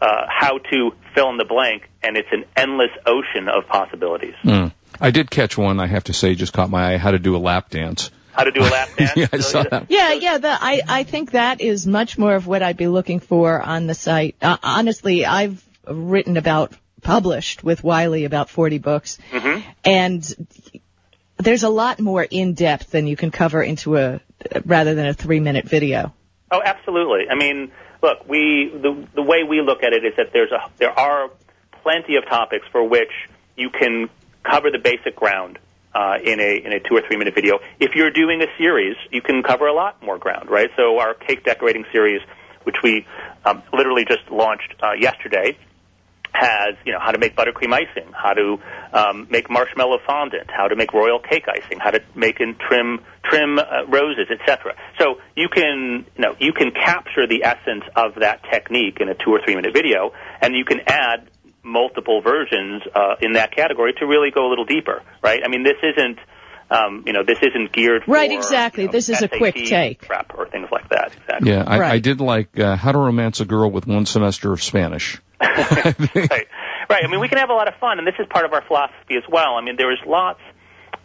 uh, 0.00 0.26
how 0.28 0.58
to 0.58 0.92
fill 1.14 1.30
in 1.30 1.38
the 1.38 1.44
blank, 1.44 1.88
and 2.02 2.16
it's 2.16 2.28
an 2.30 2.44
endless 2.56 2.90
ocean 3.06 3.48
of 3.48 3.66
possibilities. 3.66 4.34
Mm. 4.44 4.72
I 5.00 5.10
did 5.10 5.30
catch 5.30 5.56
one. 5.56 5.80
I 5.80 5.86
have 5.86 6.04
to 6.04 6.12
say, 6.12 6.34
just 6.34 6.52
caught 6.52 6.70
my 6.70 6.92
eye. 6.92 6.96
How 6.98 7.10
to 7.12 7.18
do 7.18 7.34
a 7.34 7.38
lap 7.38 7.70
dance. 7.70 8.10
How 8.32 8.44
to 8.44 8.50
do 8.50 8.60
a 8.60 8.68
lap 8.68 8.90
dance. 8.96 9.12
yeah, 9.16 9.26
I 9.32 9.38
saw 9.38 9.62
that. 9.62 9.86
Yeah, 9.88 10.12
yeah. 10.12 10.36
The, 10.38 10.50
I 10.50 10.82
I 10.86 11.02
think 11.04 11.30
that 11.30 11.62
is 11.62 11.86
much 11.86 12.18
more 12.18 12.34
of 12.34 12.46
what 12.46 12.62
I'd 12.62 12.76
be 12.76 12.86
looking 12.88 13.20
for 13.20 13.60
on 13.60 13.86
the 13.86 13.94
site. 13.94 14.36
Uh, 14.42 14.58
honestly, 14.62 15.24
I've 15.24 15.64
written 15.88 16.36
about 16.36 16.72
published 17.02 17.62
with 17.62 17.84
Wiley 17.84 18.24
about 18.24 18.50
40 18.50 18.78
books, 18.78 19.18
Mhm. 19.32 19.62
and 19.84 20.80
there's 21.38 21.62
a 21.62 21.68
lot 21.68 22.00
more 22.00 22.22
in 22.22 22.54
depth 22.54 22.90
than 22.90 23.06
you 23.06 23.16
can 23.16 23.30
cover 23.30 23.62
into 23.62 23.96
a 23.96 24.20
rather 24.64 24.94
than 24.94 25.06
a 25.06 25.14
three 25.14 25.40
minute 25.40 25.66
video. 25.66 26.12
Oh, 26.50 26.62
absolutely. 26.64 27.28
I 27.30 27.34
mean, 27.34 27.70
look, 28.02 28.28
we 28.28 28.70
the 28.72 29.06
the 29.14 29.22
way 29.22 29.42
we 29.42 29.60
look 29.60 29.82
at 29.82 29.92
it 29.92 30.04
is 30.04 30.14
that 30.16 30.32
there's 30.32 30.52
a 30.52 30.70
there 30.78 30.98
are 30.98 31.30
plenty 31.82 32.16
of 32.16 32.24
topics 32.26 32.66
for 32.72 32.82
which 32.82 33.12
you 33.56 33.70
can 33.70 34.08
cover 34.42 34.70
the 34.70 34.78
basic 34.78 35.16
ground 35.16 35.58
uh, 35.94 36.18
in 36.22 36.40
a 36.40 36.56
in 36.64 36.72
a 36.72 36.80
two 36.80 36.96
or 36.96 37.02
three 37.02 37.16
minute 37.16 37.34
video. 37.34 37.58
If 37.80 37.94
you're 37.94 38.10
doing 38.10 38.42
a 38.42 38.46
series, 38.58 38.96
you 39.10 39.20
can 39.22 39.42
cover 39.42 39.66
a 39.66 39.72
lot 39.74 40.02
more 40.02 40.18
ground, 40.18 40.50
right? 40.50 40.70
So 40.76 40.98
our 40.98 41.14
cake 41.14 41.44
decorating 41.44 41.84
series, 41.92 42.22
which 42.64 42.76
we 42.82 43.06
um, 43.44 43.62
literally 43.72 44.04
just 44.04 44.30
launched 44.30 44.74
uh, 44.82 44.92
yesterday, 44.92 45.56
has 46.38 46.76
you 46.84 46.92
know 46.92 46.98
how 47.00 47.12
to 47.12 47.18
make 47.18 47.34
buttercream 47.34 47.72
icing, 47.72 48.12
how 48.12 48.32
to 48.34 48.58
um, 48.92 49.26
make 49.30 49.48
marshmallow 49.50 49.98
fondant, 50.06 50.50
how 50.50 50.68
to 50.68 50.76
make 50.76 50.92
royal 50.92 51.18
cake 51.18 51.44
icing, 51.48 51.78
how 51.80 51.90
to 51.90 52.00
make 52.14 52.40
and 52.40 52.58
trim 52.58 53.00
trim 53.24 53.58
uh, 53.58 53.86
roses, 53.88 54.28
etc. 54.30 54.76
So 54.98 55.16
you 55.34 55.48
can 55.48 56.06
you 56.16 56.22
know 56.22 56.36
you 56.38 56.52
can 56.52 56.70
capture 56.72 57.26
the 57.26 57.44
essence 57.44 57.84
of 57.94 58.16
that 58.20 58.42
technique 58.50 58.98
in 59.00 59.08
a 59.08 59.14
two 59.14 59.30
or 59.30 59.40
three 59.44 59.56
minute 59.56 59.72
video, 59.74 60.12
and 60.40 60.54
you 60.54 60.64
can 60.64 60.80
add 60.86 61.28
multiple 61.62 62.20
versions 62.22 62.82
uh, 62.94 63.16
in 63.20 63.32
that 63.32 63.54
category 63.54 63.92
to 63.98 64.06
really 64.06 64.30
go 64.30 64.46
a 64.46 64.50
little 64.50 64.64
deeper, 64.66 65.02
right? 65.22 65.40
I 65.44 65.48
mean, 65.48 65.64
this 65.64 65.78
isn't. 65.82 66.18
Um, 66.68 67.04
you 67.06 67.12
know, 67.12 67.22
this 67.24 67.38
isn't 67.42 67.72
geared 67.72 68.02
for 68.02 68.10
Right, 68.10 68.32
exactly. 68.32 68.82
you 68.82 68.88
know, 68.88 68.92
this 68.92 69.08
is 69.08 69.22
a 69.22 69.28
quick 69.28 69.54
take. 69.54 70.00
prep 70.00 70.32
or 70.36 70.48
things 70.48 70.66
like 70.72 70.88
that. 70.88 71.12
Exactly. 71.16 71.52
Yeah, 71.52 71.62
I, 71.64 71.92
I 71.92 71.98
did 72.00 72.20
like 72.20 72.58
uh, 72.58 72.74
How 72.74 72.90
to 72.90 72.98
Romance 72.98 73.38
a 73.38 73.44
Girl 73.44 73.70
with 73.70 73.86
One 73.86 74.04
Semester 74.04 74.52
of 74.52 74.60
Spanish. 74.60 75.20
Right. 75.40 76.46
Right. 76.88 77.04
I 77.04 77.08
mean, 77.08 77.20
we 77.20 77.28
can 77.28 77.38
have 77.38 77.50
a 77.50 77.54
lot 77.54 77.68
of 77.68 77.74
fun, 77.80 77.98
and 77.98 78.06
this 78.06 78.14
is 78.18 78.26
part 78.30 78.44
of 78.44 78.52
our 78.52 78.62
philosophy 78.62 79.16
as 79.16 79.24
well. 79.28 79.56
I 79.56 79.60
mean, 79.60 79.76
there 79.76 79.92
is 79.92 79.98
lots, 80.06 80.40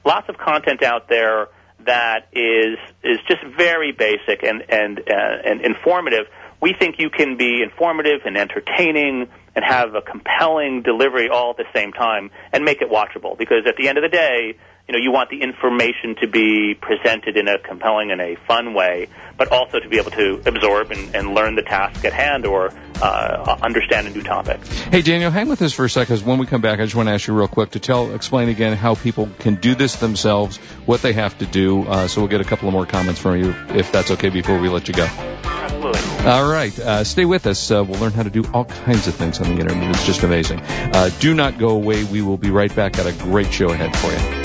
lots 0.06 0.30
of 0.30 0.38
content 0.38 0.84
out 0.84 1.10
there 1.10 1.48
that 1.86 2.28
is 2.32 2.78
is 3.04 3.18
just 3.28 3.44
very 3.58 3.92
basic 3.92 4.44
and 4.44 4.64
and 4.70 5.00
uh, 5.00 5.50
and 5.50 5.62
informative. 5.62 6.28
We 6.62 6.76
think 6.80 6.98
you 7.00 7.10
can 7.10 7.38
be 7.38 7.64
informative 7.64 8.22
and 8.26 8.38
entertaining 8.38 9.30
and 9.56 9.66
have 9.66 9.96
a 9.96 10.02
compelling 10.02 10.84
delivery 10.84 11.28
all 11.30 11.52
at 11.52 11.58
the 11.58 11.66
same 11.74 11.92
time 11.92 12.30
and 12.54 12.64
make 12.64 12.82
it 12.82 12.90
watchable. 12.90 13.38
Because 13.38 13.66
at 13.68 13.76
the 13.78 13.88
end 13.88 13.98
of 13.98 14.04
the 14.04 14.16
day, 14.16 14.58
you 14.88 14.94
know, 14.94 15.00
you 15.00 15.12
want 15.12 15.30
the 15.30 15.42
information 15.42 16.16
to 16.22 16.28
be 16.28 16.76
presented 16.80 17.38
in 17.38 17.48
a 17.48 17.58
compelling 17.60 18.12
and 18.12 18.20
a 18.20 18.36
fun 18.48 18.74
way, 18.74 19.08
but 19.38 19.52
also 19.52 19.80
to 19.80 19.88
be 19.88 19.98
able 19.98 20.12
to 20.12 20.42
absorb 20.46 20.92
and, 20.92 21.16
and 21.16 21.34
learn 21.34 21.56
the 21.56 21.62
task 21.62 22.04
at 22.04 22.14
hand 22.14 22.46
or 22.46 22.74
uh, 23.02 23.58
understand 23.62 24.08
a 24.08 24.10
new 24.10 24.22
topic. 24.22 24.66
Hey, 24.66 25.02
Daniel, 25.02 25.32
hang 25.32 25.48
with 25.48 25.62
us 25.62 25.74
for 25.74 25.86
a 25.86 25.90
second. 25.90 26.02
'cause 26.16 26.24
when 26.24 26.40
we 26.40 26.46
come 26.46 26.62
back, 26.62 26.80
I 26.80 26.84
just 26.84 26.96
want 26.96 27.08
to 27.10 27.14
ask 27.14 27.28
you 27.28 27.34
real 27.34 27.48
quick 27.48 27.72
to 27.72 27.80
tell, 27.80 28.14
explain 28.14 28.50
again 28.50 28.76
how 28.76 28.96
people 28.96 29.30
can 29.40 29.56
do 29.56 29.76
this 29.76 29.96
themselves, 29.96 30.58
what 30.86 31.02
they 31.02 31.14
have 31.14 31.38
to 31.38 31.46
do. 31.46 31.84
Uh, 31.88 32.08
so 32.08 32.22
we'll 32.22 32.28
get 32.30 32.42
a 32.42 32.44
couple 32.44 32.68
of 32.68 32.74
more 32.74 32.86
comments 32.86 33.20
from 33.22 33.38
you, 33.38 33.56
if 33.70 33.92
that's 33.92 34.12
okay, 34.12 34.30
before 34.30 34.60
we 34.60 34.68
let 34.68 34.88
you 34.88 34.94
go. 34.94 35.08
Absolutely. 35.44 36.02
All 36.30 36.52
right, 36.52 36.78
uh, 36.80 37.04
stay 37.04 37.26
with 37.26 37.48
us. 37.48 37.72
Uh, 37.72 37.84
we'll 37.88 38.00
learn 38.00 38.12
how 38.12 38.24
to 38.24 38.30
do 38.30 38.44
all 38.54 38.66
kinds 38.66 39.08
of 39.08 39.16
things 39.16 39.40
on 39.40 39.56
the 39.56 39.62
internet. 39.62 39.90
It's 39.92 40.06
just 40.06 40.24
amazing. 40.24 40.60
Uh, 40.60 41.10
do 41.20 41.34
not 41.34 41.58
go 41.58 41.70
away. 41.70 42.04
We 42.04 42.22
will 42.22 42.38
be 42.38 42.50
right 42.50 42.76
back. 42.76 42.94
Got 42.94 43.06
a 43.08 43.14
great 43.14 43.52
show 43.54 43.70
ahead 43.70 43.96
for 43.96 44.12
you. 44.12 44.41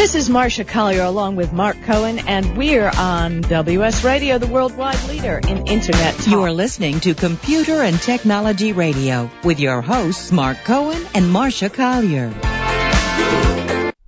This 0.00 0.14
is 0.14 0.30
Marsha 0.30 0.66
Collier 0.66 1.02
along 1.02 1.36
with 1.36 1.52
Marc 1.52 1.76
Cohen, 1.82 2.20
and 2.20 2.56
we're 2.56 2.88
on 2.88 3.42
WS 3.42 4.02
Radio, 4.02 4.38
the 4.38 4.46
worldwide 4.46 5.06
leader 5.10 5.42
in 5.46 5.66
Internet 5.66 6.14
talk. 6.14 6.26
You 6.26 6.40
are 6.40 6.52
listening 6.52 7.00
to 7.00 7.12
Computer 7.12 7.82
and 7.82 8.00
Technology 8.00 8.72
Radio 8.72 9.30
with 9.44 9.60
your 9.60 9.82
hosts 9.82 10.32
Marc 10.32 10.56
Cohen 10.64 11.06
and 11.14 11.26
Marsha 11.26 11.70
Collier. 11.70 12.32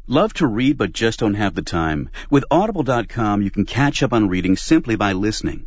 Love 0.07 0.33
to 0.33 0.47
read 0.47 0.79
but 0.79 0.95
just 0.95 1.19
don't 1.19 1.35
have 1.35 1.55
the 1.55 1.61
time? 1.61 2.09
With 2.31 2.47
Audible.com, 2.51 3.43
you 3.43 3.51
can 3.51 3.67
catch 3.67 4.03
up 4.03 4.15
on 4.15 4.31
reading 4.31 4.57
simply 4.57 4.97
by 4.97 5.13
listening. 5.13 5.67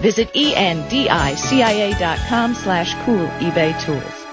Visit 0.00 0.32
endicia.com 0.34 0.94
slash 2.54 2.94
cool 3.04 3.26
eBay 3.26 3.80
tools. 3.84 4.24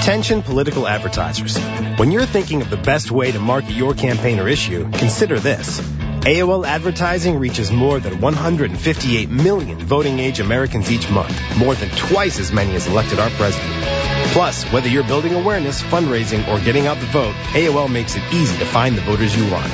Attention 0.00 0.42
political 0.42 0.86
advertisers. 0.88 1.58
When 1.98 2.10
you're 2.10 2.24
thinking 2.24 2.62
of 2.62 2.70
the 2.70 2.76
best 2.76 3.10
way 3.10 3.32
to 3.32 3.38
market 3.38 3.72
your 3.72 3.92
campaign 3.92 4.40
or 4.40 4.48
issue, 4.48 4.90
consider 4.92 5.38
this. 5.38 5.80
AOL 5.80 6.66
advertising 6.66 7.38
reaches 7.38 7.70
more 7.72 7.98
than 7.98 8.20
158 8.20 9.30
million 9.30 9.78
voting 9.78 10.18
age 10.18 10.38
Americans 10.38 10.90
each 10.90 11.10
month, 11.10 11.34
more 11.58 11.74
than 11.74 11.88
twice 11.90 12.38
as 12.38 12.52
many 12.52 12.74
as 12.74 12.86
elected 12.86 13.18
our 13.18 13.30
president. 13.30 13.72
Plus, 14.32 14.64
whether 14.72 14.88
you're 14.88 15.02
building 15.04 15.34
awareness, 15.34 15.82
fundraising, 15.82 16.46
or 16.48 16.58
getting 16.64 16.86
out 16.86 16.98
the 16.98 17.06
vote, 17.06 17.34
AOL 17.52 17.90
makes 17.90 18.16
it 18.16 18.22
easy 18.32 18.58
to 18.58 18.66
find 18.66 18.96
the 18.96 19.02
voters 19.02 19.36
you 19.36 19.50
want. 19.50 19.72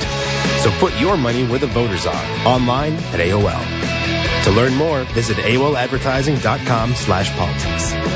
So 0.63 0.71
put 0.79 0.99
your 1.01 1.17
money 1.17 1.47
where 1.47 1.59
the 1.59 1.67
voters 1.67 2.07
are, 2.07 2.47
online 2.47 2.95
at 2.95 3.21
AOL. 3.21 4.06
To 4.47 4.53
learn 4.53 4.77
more, 4.77 5.03
visit 5.07 5.39
AOLadvertising.com 5.39 6.95
slash 6.95 7.33
politics. 7.33 8.16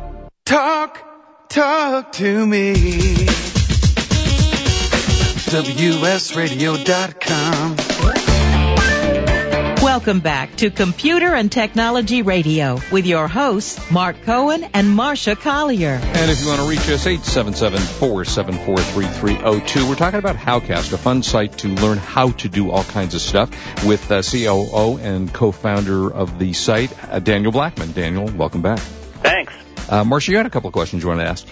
Talk, 0.51 0.99
talk 1.47 2.11
to 2.11 2.45
me. 2.45 2.73
WSRadio.com. 5.47 7.75
Welcome 9.81 10.19
back 10.19 10.57
to 10.57 10.69
Computer 10.69 11.33
and 11.33 11.49
Technology 11.49 12.21
Radio 12.21 12.81
with 12.91 13.05
your 13.05 13.29
hosts, 13.29 13.89
Marc 13.89 14.21
Cohen 14.23 14.65
and 14.73 14.89
Marsha 14.89 15.39
Collier. 15.39 16.01
And 16.03 16.29
if 16.29 16.41
you 16.41 16.49
want 16.49 16.59
to 16.59 16.67
reach 16.67 16.89
us, 16.89 17.05
877-474-3302. 17.05 19.87
We're 19.87 19.95
talking 19.95 20.19
about 20.19 20.35
Howcast, 20.35 20.91
a 20.91 20.97
fun 20.97 21.23
site 21.23 21.59
to 21.59 21.69
learn 21.69 21.97
how 21.97 22.31
to 22.31 22.49
do 22.49 22.71
all 22.71 22.83
kinds 22.83 23.15
of 23.15 23.21
stuff 23.21 23.85
with 23.85 24.11
uh, 24.11 24.21
COO 24.21 24.97
and 24.97 25.33
co-founder 25.33 26.13
of 26.13 26.39
the 26.39 26.51
site, 26.51 26.91
uh, 27.09 27.19
Daniel 27.19 27.53
Blackman. 27.53 27.93
Daniel, 27.93 28.25
welcome 28.25 28.61
back. 28.61 28.79
Thanks. 28.79 29.53
Uh, 29.89 30.03
Marsha, 30.03 30.29
you 30.29 30.37
had 30.37 30.45
a 30.45 30.49
couple 30.49 30.67
of 30.67 30.73
questions 30.73 31.03
you 31.03 31.09
wanted 31.09 31.23
to 31.23 31.29
ask. 31.29 31.47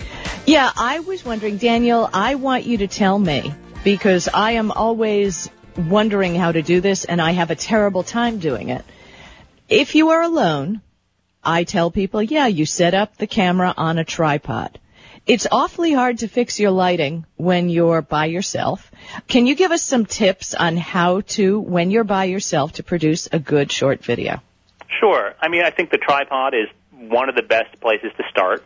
Yeah, 0.46 0.72
I 0.76 1.00
was 1.00 1.26
wondering, 1.26 1.58
Daniel, 1.58 2.10
I 2.12 2.36
want 2.36 2.66
you 2.66 2.78
to 2.80 2.88
tell 2.88 3.18
me 3.18 3.54
because 3.84 4.30
I 4.34 4.52
am 4.52 4.72
always 4.72 5.50
wondering 5.78 6.36
how 6.36 6.52
to 6.52 6.62
do 6.62 6.82
this 6.82 7.06
and 7.06 7.22
I 7.22 7.32
have 7.32 7.52
a 7.52 7.56
terrible 7.56 8.04
time 8.04 8.40
doing 8.40 8.70
it. 8.70 8.84
If 9.68 9.96
you 9.96 10.10
are 10.10 10.22
alone, 10.22 10.82
I 11.44 11.64
tell 11.64 11.92
people, 11.92 12.22
yeah, 12.22 12.48
you 12.48 12.66
set 12.66 12.94
up 12.94 13.18
the 13.18 13.28
camera 13.28 13.74
on 13.76 13.98
a 13.98 14.04
tripod. 14.04 14.80
It's 15.26 15.48
awfully 15.52 15.94
hard 15.94 16.20
to 16.20 16.28
fix 16.28 16.60
your 16.60 16.72
lighting 16.72 17.26
when 17.36 17.70
you're 17.70 18.02
by 18.02 18.26
yourself. 18.26 18.92
Can 19.28 19.46
you 19.46 19.56
give 19.56 19.72
us 19.72 19.84
some 19.84 20.06
tips 20.06 20.56
on 20.56 20.76
how 20.76 21.22
to, 21.36 21.60
when 21.60 21.92
you're 21.92 22.04
by 22.04 22.26
yourself, 22.26 22.74
to 22.74 22.84
produce 22.84 23.28
a 23.32 23.38
good 23.38 23.72
short 23.72 24.04
video? 24.04 24.42
Sure. 25.00 25.36
I 25.40 25.50
mean, 25.50 25.64
I 25.64 25.70
think 25.70 25.92
the 25.92 25.98
tripod 25.98 26.54
is 26.56 26.68
one 27.00 27.30
of 27.30 27.36
the 27.36 27.44
best 27.44 27.80
places 27.82 28.12
to 28.18 28.24
start. 28.30 28.64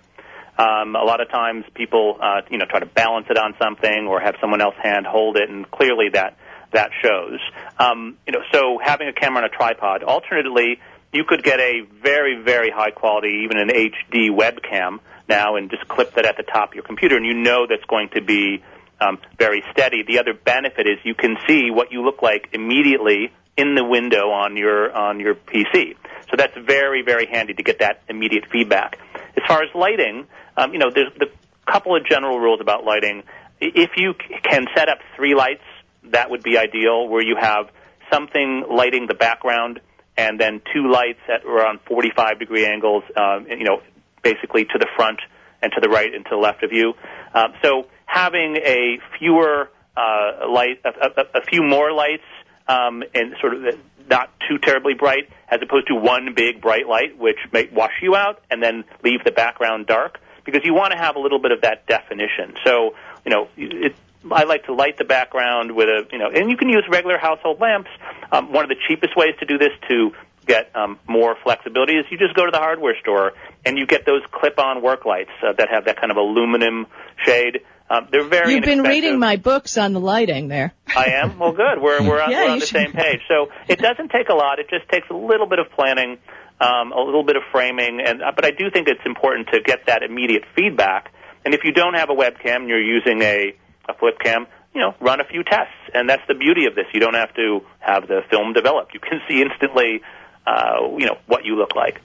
Um, 0.58 0.96
a 0.96 1.04
lot 1.04 1.22
of 1.22 1.30
times 1.30 1.66
people, 1.74 2.18
uh, 2.22 2.42
you 2.50 2.58
know, 2.58 2.66
try 2.70 2.80
to 2.80 2.86
balance 2.86 3.28
it 3.30 3.38
on 3.38 3.56
something 3.62 4.08
or 4.08 4.20
have 4.20 4.36
someone 4.40 4.62
else 4.62 4.75
hand 4.82 5.06
hold 5.06 5.38
it, 5.38 5.50
and 5.50 5.70
clearly 5.70 6.10
that 6.13 6.38
that 6.74 6.90
shows. 7.02 7.40
Um, 7.80 8.18
you 8.28 8.34
know, 8.34 8.42
so 8.52 8.80
having 8.84 9.08
a 9.08 9.13
camera 9.13 9.44
on 9.44 9.46
a 9.46 9.50
tripod. 9.50 10.04
Alternatively, 10.04 10.80
you 11.12 11.24
could 11.28 11.44
get 11.44 11.60
a 11.60 11.82
very, 12.02 12.42
very 12.44 12.72
high 12.72 12.92
quality, 12.92 13.44
even 13.46 13.58
an 13.58 13.70
HD 13.70 14.30
webcam 14.30 15.00
now, 15.30 15.56
and 15.56 15.70
just 15.70 15.88
clip 15.88 16.16
that 16.16 16.25
at 16.25 16.38
the 16.38 16.44
top 16.44 16.70
of 16.70 16.75
your 16.75 16.84
computer, 16.84 17.16
and 17.16 17.25
you 17.25 17.36
know 17.36 17.68
that's 17.68 17.86
going 17.86 18.10
to 18.16 18.22
be 18.22 18.63
um, 19.00 19.20
very 19.38 19.63
steady. 19.72 20.04
The 20.08 20.20
other 20.20 20.34
benefit 20.34 20.88
is 20.88 20.98
you 21.04 21.16
can 21.16 21.38
see 21.48 21.72
what 21.72 21.92
you 21.92 22.04
look 22.04 22.22
like 22.22 22.50
immediately 22.54 23.32
in 23.57 23.75
the 23.75 23.83
window 23.83 24.31
on 24.31 24.57
your 24.57 24.91
on 24.91 25.19
your 25.19 25.36
PC. 25.36 25.95
So 26.29 26.38
that's 26.38 26.53
very, 26.65 27.03
very 27.03 27.27
handy 27.27 27.53
to 27.53 27.63
get 27.63 27.79
that 27.79 28.01
immediate 28.10 28.45
feedback. 28.51 28.98
As 29.38 29.43
far 29.48 29.62
as 29.62 29.69
lighting, 29.75 30.25
um, 30.57 30.74
you 30.74 30.79
know, 30.79 30.89
there's 30.93 31.12
a 31.22 31.72
couple 31.72 31.95
of 31.95 32.05
general 32.07 32.39
rules 32.39 32.62
about 32.62 32.83
lighting. 32.83 33.24
If 33.62 33.91
you 33.98 34.13
can 34.43 34.65
set 34.75 34.89
up 34.89 35.00
three 35.15 35.36
lights 35.36 35.62
that 36.12 36.29
would 36.29 36.43
be 36.43 36.57
ideal, 36.57 37.07
where 37.07 37.24
you 37.24 37.36
have 37.39 37.69
something 38.12 38.65
lighting 38.69 39.07
the 39.07 39.13
background 39.13 39.79
and 40.17 40.39
then 40.39 40.62
two 40.74 40.91
lights 40.91 41.19
at 41.33 41.45
around 41.45 41.79
45 41.88 42.39
degree 42.39 42.65
angles, 42.65 43.03
um, 43.15 43.48
you 43.50 43.63
know, 43.63 43.81
basically 44.22 44.65
to 44.65 44.77
the 44.77 44.88
front 44.95 45.19
and 45.62 45.72
to 45.74 45.81
the 45.81 45.89
right 45.89 46.13
and 46.13 46.24
to 46.25 46.31
the 46.31 46.38
left 46.38 46.63
of 46.63 46.72
you. 46.72 46.93
Um, 47.33 47.53
so 47.63 47.88
having 48.05 48.57
a 48.57 49.00
fewer 49.17 49.69
uh, 49.98 50.50
light, 50.50 50.81
a, 50.86 50.89
a, 50.89 51.39
a 51.39 51.45
few 51.50 51.63
more 51.63 51.91
lights, 51.91 52.23
um, 52.67 53.04
and 53.13 53.36
sort 53.41 53.54
of 53.54 53.80
not 54.10 54.30
too 54.47 54.58
terribly 54.58 54.93
bright, 54.93 55.30
as 55.49 55.60
opposed 55.62 55.88
to 55.88 55.95
one 55.95 56.34
big 56.36 56.62
bright 56.62 56.88
light, 56.88 57.17
which 57.17 57.38
may 57.52 57.69
wash 57.71 57.93
you 58.02 58.15
out 58.15 58.41
and 58.49 58.62
then 58.62 58.84
leave 59.04 59.23
the 59.23 59.32
background 59.32 59.88
dark, 59.88 60.19
because 60.45 60.62
you 60.65 60.73
want 60.73 60.91
to 60.91 60.97
have 60.97 61.15
a 61.15 61.19
little 61.19 61.39
bit 61.39 61.52
of 61.52 61.62
that 61.62 61.88
definition. 61.88 62.56
So, 62.65 62.95
you 63.26 63.32
know, 63.32 63.47
it, 63.56 63.95
I 64.32 64.43
like 64.43 64.65
to 64.65 64.73
light 64.73 64.97
the 64.97 65.06
background 65.06 65.73
with 65.73 65.88
a, 65.88 66.08
you 66.12 66.17
know, 66.17 66.30
and 66.30 66.49
you 66.49 66.58
can 66.58 66.69
use 66.69 66.84
regular 66.89 67.17
household 67.17 67.60
lamps. 67.60 67.89
Um, 68.32 68.52
one 68.52 68.63
of 68.63 68.69
the 68.69 68.78
cheapest 68.88 69.15
ways 69.15 69.36
to 69.39 69.45
do 69.45 69.58
this 69.58 69.71
to 69.89 70.12
get 70.45 70.76
um, 70.76 70.99
more 71.08 71.38
flexibility 71.41 71.93
is 71.93 72.06
you 72.12 72.17
just 72.17 72.36
go 72.36 72.45
to 72.45 72.52
the 72.52 72.60
hardware 72.60 72.95
store 72.99 73.32
and 73.65 73.78
you 73.78 73.86
get 73.86 74.06
those 74.06 74.21
clip-on 74.32 74.82
work 74.82 75.06
lights 75.06 75.32
uh, 75.41 75.54
that 75.54 75.69
have 75.69 75.86
that 75.86 75.99
kind 75.99 76.12
of 76.12 76.17
aluminum 76.17 76.88
shade. 77.26 77.62
Um, 77.93 78.08
they're 78.12 78.27
very. 78.27 78.53
You've 78.56 78.63
been 78.63 78.82
reading 78.82 79.19
my 79.19 79.36
books 79.36 79.77
on 79.77 79.93
the 79.93 79.99
lighting 79.99 80.47
there. 80.47 80.73
I 80.95 81.12
am. 81.21 81.38
Well, 81.38 81.51
good. 81.51 81.79
We're 81.82 82.01
we're 82.08 82.21
on, 82.21 82.32
Yeah, 82.32 82.45
we're 82.45 82.51
on 82.51 82.60
the 82.60 82.65
should- 82.65 82.77
same 82.77 82.93
page. 82.93 83.19
So 83.27 83.49
it 83.67 83.79
doesn't 83.79 84.10
take 84.10 84.29
a 84.29 84.34
lot. 84.34 84.60
It 84.60 84.67
just 84.69 84.89
takes 84.89 85.10
a 85.10 85.13
little 85.13 85.47
bit 85.47 85.60
of 85.60 85.67
planning, 85.71 86.17
um, 86.60 86.91
a 86.91 86.99
little 87.01 87.23
bit 87.23 87.36
of 87.36 87.43
framing, 87.51 87.99
and 88.06 88.21
uh, 88.23 88.32
but 88.36 88.45
I 88.45 88.51
do 88.51 88.71
think 88.71 88.88
it's 88.88 89.06
important 89.06 89.49
to 89.53 89.62
get 89.62 89.86
that 89.88 90.01
immediate 90.03 90.43
feedback. 90.56 91.13
And 91.45 91.53
if 91.53 91.63
you 91.63 91.71
don't 91.73 91.93
have 91.95 92.10
a 92.10 92.15
webcam, 92.15 92.62
and 92.62 92.69
you're 92.69 92.82
using 92.82 93.21
a 93.21 93.53
a 93.88 93.93
flip 93.99 94.17
cam, 94.19 94.47
you 94.73 94.82
know, 94.82 94.95
run 94.99 95.19
a 95.19 95.25
few 95.25 95.43
tests, 95.43 95.73
and 95.93 96.10
that's 96.10 96.23
the 96.27 96.36
beauty 96.36 96.65
of 96.65 96.75
this. 96.75 96.86
You 96.93 96.99
don't 96.99 97.15
have 97.15 97.34
to 97.36 97.62
have 97.79 98.08
the 98.08 98.21
film 98.29 98.53
developed. 98.53 98.93
You 98.93 99.01
can 99.01 99.21
see 99.27 99.41
instantly, 99.41 100.01
uh, 100.47 100.97
you 100.97 101.06
know, 101.06 101.17
what 101.27 101.45
you 101.45 101.56
look 101.58 101.75
like. 101.75 102.01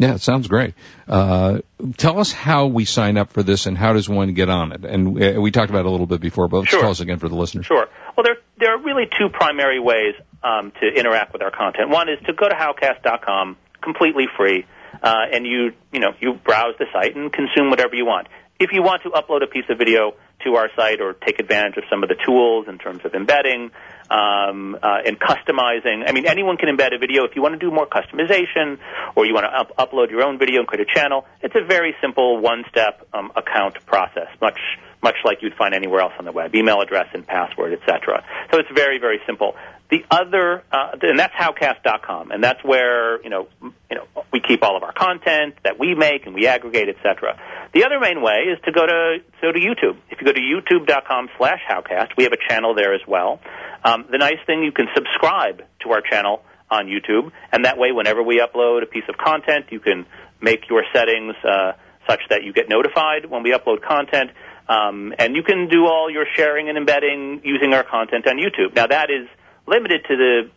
Yeah, 0.00 0.14
it 0.14 0.22
sounds 0.22 0.48
great. 0.48 0.72
Uh, 1.06 1.58
tell 1.98 2.18
us 2.20 2.32
how 2.32 2.68
we 2.68 2.86
sign 2.86 3.18
up 3.18 3.34
for 3.34 3.42
this 3.42 3.66
and 3.66 3.76
how 3.76 3.92
does 3.92 4.08
one 4.08 4.32
get 4.32 4.48
on 4.48 4.72
it? 4.72 4.86
And 4.86 5.22
uh, 5.22 5.38
we 5.38 5.50
talked 5.50 5.68
about 5.68 5.80
it 5.80 5.86
a 5.86 5.90
little 5.90 6.06
bit 6.06 6.22
before, 6.22 6.48
but 6.48 6.60
let's 6.60 6.70
Sure. 6.70 6.80
tell 6.80 6.90
us 6.90 7.00
again 7.00 7.18
for 7.18 7.28
the 7.28 7.34
listeners. 7.36 7.66
Sure. 7.66 7.86
Well, 8.16 8.24
there 8.24 8.36
there 8.58 8.74
are 8.74 8.82
really 8.82 9.04
two 9.18 9.28
primary 9.28 9.78
ways 9.78 10.14
um, 10.42 10.72
to 10.80 10.86
interact 10.88 11.34
with 11.34 11.42
our 11.42 11.50
content. 11.50 11.90
One 11.90 12.08
is 12.08 12.18
to 12.26 12.32
go 12.32 12.48
to 12.48 12.54
howcast.com, 12.54 13.58
completely 13.82 14.24
free, 14.38 14.64
uh, 15.02 15.14
and 15.34 15.44
you 15.46 15.72
you 15.92 16.00
know 16.00 16.12
you 16.18 16.32
browse 16.32 16.76
the 16.78 16.86
site 16.94 17.14
and 17.14 17.30
consume 17.30 17.68
whatever 17.68 17.94
you 17.94 18.06
want. 18.06 18.28
If 18.58 18.70
you 18.72 18.82
want 18.82 19.02
to 19.02 19.10
upload 19.10 19.42
a 19.42 19.48
piece 19.48 19.64
of 19.68 19.76
video 19.76 20.14
to 20.44 20.56
our 20.56 20.68
site 20.76 21.00
or 21.00 21.14
take 21.14 21.38
advantage 21.38 21.76
of 21.76 21.84
some 21.90 22.02
of 22.02 22.08
the 22.08 22.16
tools 22.26 22.66
in 22.68 22.78
terms 22.78 23.00
of 23.04 23.14
embedding 23.14 23.70
um, 24.10 24.76
uh, 24.82 24.98
and 25.06 25.18
customizing, 25.20 26.04
I 26.06 26.12
mean, 26.12 26.26
anyone 26.26 26.56
can 26.56 26.68
embed 26.68 26.94
a 26.94 26.98
video. 26.98 27.24
If 27.24 27.36
you 27.36 27.42
want 27.42 27.54
to 27.54 27.58
do 27.58 27.70
more 27.70 27.86
customization 27.86 28.78
or 29.14 29.26
you 29.26 29.34
want 29.34 29.46
to 29.46 29.54
up- 29.54 29.76
upload 29.76 30.10
your 30.10 30.22
own 30.22 30.38
video 30.38 30.60
and 30.60 30.68
create 30.68 30.86
a 30.88 30.98
channel, 30.98 31.26
it's 31.42 31.54
a 31.54 31.64
very 31.64 31.94
simple 32.00 32.40
one-step 32.40 33.06
um, 33.12 33.30
account 33.36 33.76
process, 33.86 34.28
much 34.40 34.58
much 35.02 35.16
like 35.24 35.38
you'd 35.40 35.54
find 35.54 35.74
anywhere 35.74 36.00
else 36.00 36.12
on 36.18 36.24
the 36.24 36.32
web, 36.32 36.54
email 36.54 36.80
address 36.80 37.06
and 37.14 37.26
password, 37.26 37.72
etc. 37.72 38.24
So 38.52 38.58
it's 38.58 38.68
very, 38.74 38.98
very 38.98 39.20
simple. 39.26 39.54
The 39.90 40.04
other, 40.10 40.62
uh, 40.70 40.96
and 41.02 41.18
that's 41.18 41.34
howcast.com, 41.34 42.30
and 42.30 42.44
that's 42.44 42.62
where 42.62 43.20
you 43.22 43.30
know, 43.30 43.48
you 43.62 43.96
know, 43.96 44.06
we 44.32 44.40
keep 44.40 44.62
all 44.62 44.76
of 44.76 44.82
our 44.82 44.92
content 44.92 45.54
that 45.64 45.78
we 45.78 45.94
make 45.94 46.26
and 46.26 46.34
we 46.34 46.46
aggregate, 46.46 46.88
etc. 46.88 47.40
The 47.72 47.84
other 47.84 47.98
main 47.98 48.22
way 48.22 48.46
is 48.52 48.58
to 48.66 48.72
go 48.72 48.86
to 48.86 49.18
go 49.40 49.52
to 49.52 49.58
YouTube. 49.58 49.96
If 50.10 50.20
you 50.20 50.26
go 50.26 50.32
to 50.32 50.40
youtube.com/slash 50.40 51.60
howcast, 51.68 52.16
we 52.16 52.24
have 52.24 52.32
a 52.32 52.48
channel 52.48 52.74
there 52.74 52.94
as 52.94 53.00
well. 53.06 53.40
Um, 53.82 54.06
the 54.10 54.18
nice 54.18 54.38
thing, 54.46 54.62
you 54.62 54.72
can 54.72 54.86
subscribe 54.94 55.62
to 55.82 55.90
our 55.90 56.02
channel 56.02 56.42
on 56.70 56.86
YouTube, 56.86 57.32
and 57.50 57.64
that 57.64 57.78
way, 57.78 57.90
whenever 57.90 58.22
we 58.22 58.40
upload 58.40 58.82
a 58.84 58.86
piece 58.86 59.08
of 59.08 59.16
content, 59.16 59.66
you 59.70 59.80
can 59.80 60.06
make 60.40 60.68
your 60.70 60.84
settings 60.94 61.34
uh, 61.44 61.72
such 62.08 62.20
that 62.30 62.44
you 62.44 62.52
get 62.52 62.68
notified 62.68 63.26
when 63.26 63.42
we 63.42 63.52
upload 63.52 63.82
content. 63.82 64.30
Um, 64.70 65.12
and 65.18 65.34
you 65.34 65.42
can 65.42 65.66
do 65.66 65.86
all 65.86 66.08
your 66.08 66.26
sharing 66.36 66.68
and 66.68 66.78
embedding 66.78 67.40
using 67.42 67.74
our 67.74 67.82
content 67.82 68.28
on 68.28 68.36
YouTube. 68.36 68.76
Now 68.76 68.86
that 68.86 69.10
is 69.10 69.26
limited 69.66 70.02
to 70.08 70.16
the 70.16 70.50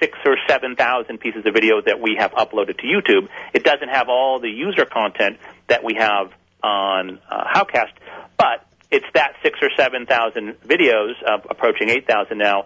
six 0.00 0.18
or 0.26 0.36
seven 0.48 0.74
thousand 0.74 1.20
pieces 1.20 1.46
of 1.46 1.54
video 1.54 1.80
that 1.80 2.00
we 2.00 2.16
have 2.18 2.32
uploaded 2.32 2.78
to 2.78 2.86
YouTube. 2.86 3.28
It 3.54 3.62
doesn't 3.62 3.88
have 3.88 4.08
all 4.08 4.40
the 4.40 4.50
user 4.50 4.84
content 4.84 5.38
that 5.68 5.84
we 5.84 5.94
have 5.94 6.32
on 6.60 7.20
uh, 7.30 7.44
Howcast, 7.54 7.92
but 8.36 8.66
it's 8.90 9.06
that 9.14 9.34
six 9.44 9.60
or 9.62 9.70
seven 9.76 10.06
thousand 10.06 10.60
videos, 10.66 11.12
uh, 11.24 11.38
approaching 11.48 11.88
eight 11.88 12.08
thousand 12.08 12.38
now. 12.38 12.64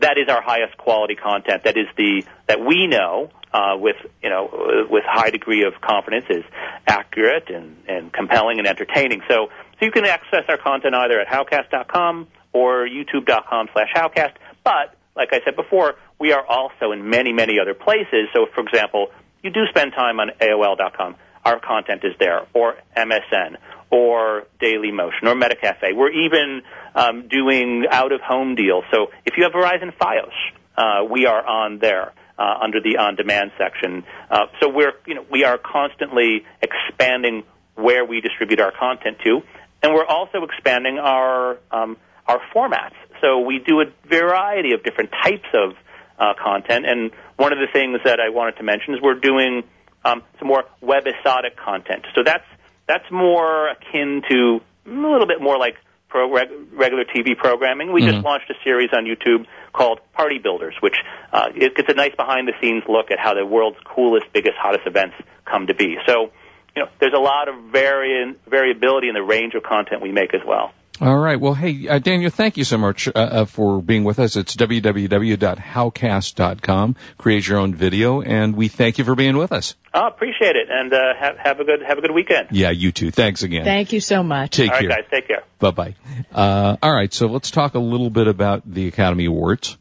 That 0.00 0.18
is 0.18 0.28
our 0.28 0.42
highest 0.42 0.76
quality 0.76 1.14
content. 1.14 1.64
That 1.64 1.78
is 1.78 1.86
the 1.96 2.24
that 2.48 2.60
we 2.60 2.86
know 2.86 3.30
uh, 3.54 3.76
with 3.78 3.96
you 4.22 4.28
know 4.28 4.86
with 4.90 5.04
high 5.06 5.30
degree 5.30 5.64
of 5.64 5.80
confidence 5.80 6.26
is 6.28 6.44
accurate 6.86 7.48
and, 7.48 7.76
and 7.88 8.12
compelling 8.12 8.58
and 8.58 8.66
entertaining. 8.66 9.22
So 9.28 9.48
so 9.78 9.86
you 9.86 9.92
can 9.92 10.04
access 10.04 10.44
our 10.48 10.58
content 10.58 10.94
either 10.94 11.20
at 11.20 11.28
howcast.com 11.28 12.28
or 12.52 12.86
youtube.com 12.86 13.68
slash 13.72 13.88
howcast. 13.94 14.32
But 14.62 14.94
like 15.16 15.28
I 15.32 15.40
said 15.44 15.56
before, 15.56 15.94
we 16.18 16.32
are 16.32 16.44
also 16.46 16.92
in 16.92 17.08
many 17.08 17.32
many 17.32 17.58
other 17.60 17.74
places. 17.74 18.28
So 18.32 18.46
for 18.54 18.62
example, 18.62 19.08
you 19.42 19.50
do 19.50 19.66
spend 19.68 19.92
time 19.92 20.20
on 20.20 20.30
AOL.com. 20.40 21.16
our 21.44 21.60
content 21.60 22.02
is 22.04 22.14
there, 22.18 22.46
or 22.54 22.76
MSN, 22.96 23.56
or 23.90 24.44
Daily 24.58 24.90
Motion, 24.90 25.28
or 25.28 25.34
MetaCafe. 25.34 25.94
We're 25.94 26.10
even 26.10 26.62
um, 26.94 27.28
doing 27.28 27.84
out-of-home 27.90 28.54
deals. 28.54 28.84
So 28.90 29.08
if 29.26 29.34
you 29.36 29.44
have 29.44 29.52
Verizon 29.52 29.94
FiOS, 29.96 30.32
uh, 30.76 31.04
we 31.04 31.26
are 31.26 31.44
on 31.46 31.78
there. 31.78 32.12
Uh, 32.36 32.42
under 32.64 32.80
the 32.80 32.96
on-demand 32.96 33.52
section, 33.56 34.02
uh, 34.28 34.46
so 34.60 34.68
we're 34.68 34.94
you 35.06 35.14
know 35.14 35.24
we 35.30 35.44
are 35.44 35.56
constantly 35.56 36.44
expanding 36.60 37.44
where 37.76 38.04
we 38.04 38.20
distribute 38.20 38.58
our 38.58 38.72
content 38.72 39.18
to, 39.24 39.40
and 39.84 39.92
we're 39.92 40.06
also 40.06 40.44
expanding 40.44 40.98
our 40.98 41.58
um, 41.70 41.98
our 42.26 42.40
formats. 42.54 42.96
So 43.20 43.40
we 43.40 43.58
do 43.58 43.82
a 43.82 44.08
variety 44.08 44.72
of 44.72 44.82
different 44.82 45.10
types 45.22 45.46
of 45.52 45.74
uh, 46.18 46.32
content, 46.42 46.86
and 46.86 47.10
one 47.36 47.52
of 47.52 47.58
the 47.58 47.68
things 47.70 48.00
that 48.04 48.18
I 48.18 48.30
wanted 48.30 48.56
to 48.56 48.62
mention 48.62 48.94
is 48.94 49.00
we're 49.02 49.20
doing 49.20 49.62
um, 50.04 50.22
some 50.38 50.48
more 50.48 50.64
webisodic 50.82 51.56
content. 51.62 52.06
So 52.14 52.22
that's 52.24 52.44
that's 52.88 53.04
more 53.12 53.68
akin 53.68 54.22
to 54.30 54.60
a 54.86 54.90
little 54.90 55.26
bit 55.26 55.42
more 55.42 55.58
like 55.58 55.76
pro 56.08 56.32
reg- 56.32 56.48
regular 56.72 57.04
TV 57.04 57.36
programming. 57.36 57.92
We 57.92 58.00
mm-hmm. 58.00 58.12
just 58.12 58.24
launched 58.24 58.48
a 58.50 58.54
series 58.64 58.88
on 58.96 59.04
YouTube 59.04 59.44
called 59.74 60.00
Party 60.14 60.38
Builders, 60.38 60.74
which 60.80 60.96
uh, 61.30 61.48
it, 61.54 61.72
it's 61.76 61.90
a 61.90 61.94
nice 61.94 62.14
behind 62.16 62.48
the 62.48 62.54
scenes 62.62 62.84
look 62.88 63.10
at 63.10 63.18
how 63.18 63.34
the 63.34 63.44
world's 63.44 63.78
coolest, 63.84 64.26
biggest, 64.32 64.54
hottest 64.56 64.86
events 64.86 65.16
come 65.44 65.66
to 65.66 65.74
be. 65.74 65.96
So, 66.06 66.30
you 66.76 66.82
know, 66.82 66.88
there's 67.00 67.14
a 67.14 67.20
lot 67.20 67.48
of 67.48 67.54
vari- 67.70 68.34
variability 68.46 69.08
in 69.08 69.14
the 69.14 69.22
range 69.22 69.54
of 69.54 69.62
content 69.62 70.02
we 70.02 70.12
make 70.12 70.34
as 70.34 70.42
well. 70.46 70.72
All 71.00 71.18
right. 71.18 71.40
Well, 71.40 71.54
hey, 71.54 71.88
uh, 71.88 71.98
Daniel, 71.98 72.30
thank 72.30 72.56
you 72.56 72.62
so 72.62 72.78
much 72.78 73.08
uh, 73.08 73.12
uh, 73.14 73.46
for 73.46 73.82
being 73.82 74.04
with 74.04 74.20
us. 74.20 74.36
It's 74.36 74.54
www.howcast.com. 74.54 76.96
Create 77.18 77.48
your 77.48 77.58
own 77.58 77.74
video, 77.74 78.22
and 78.22 78.54
we 78.54 78.68
thank 78.68 78.98
you 78.98 79.04
for 79.04 79.16
being 79.16 79.36
with 79.36 79.50
us. 79.50 79.74
Oh, 79.92 80.06
appreciate 80.06 80.54
it, 80.54 80.68
and 80.70 80.92
uh, 80.92 81.14
have, 81.18 81.36
have 81.36 81.58
a 81.58 81.64
good 81.64 81.82
have 81.82 81.98
a 81.98 82.00
good 82.00 82.12
weekend. 82.12 82.50
Yeah, 82.52 82.70
you 82.70 82.92
too. 82.92 83.10
Thanks 83.10 83.42
again. 83.42 83.64
Thank 83.64 83.92
you 83.92 84.00
so 84.00 84.22
much. 84.22 84.52
Take 84.52 84.70
all 84.70 84.78
care. 84.78 84.88
right, 84.88 85.00
guys. 85.00 85.10
Take 85.10 85.26
care. 85.26 85.42
Bye 85.58 85.72
bye. 85.72 85.96
Uh, 86.32 86.76
all 86.80 86.94
right. 86.94 87.12
So 87.12 87.26
let's 87.26 87.50
talk 87.50 87.74
a 87.74 87.80
little 87.80 88.10
bit 88.10 88.28
about 88.28 88.62
the 88.64 88.86
Academy 88.86 89.24
Awards. 89.24 89.76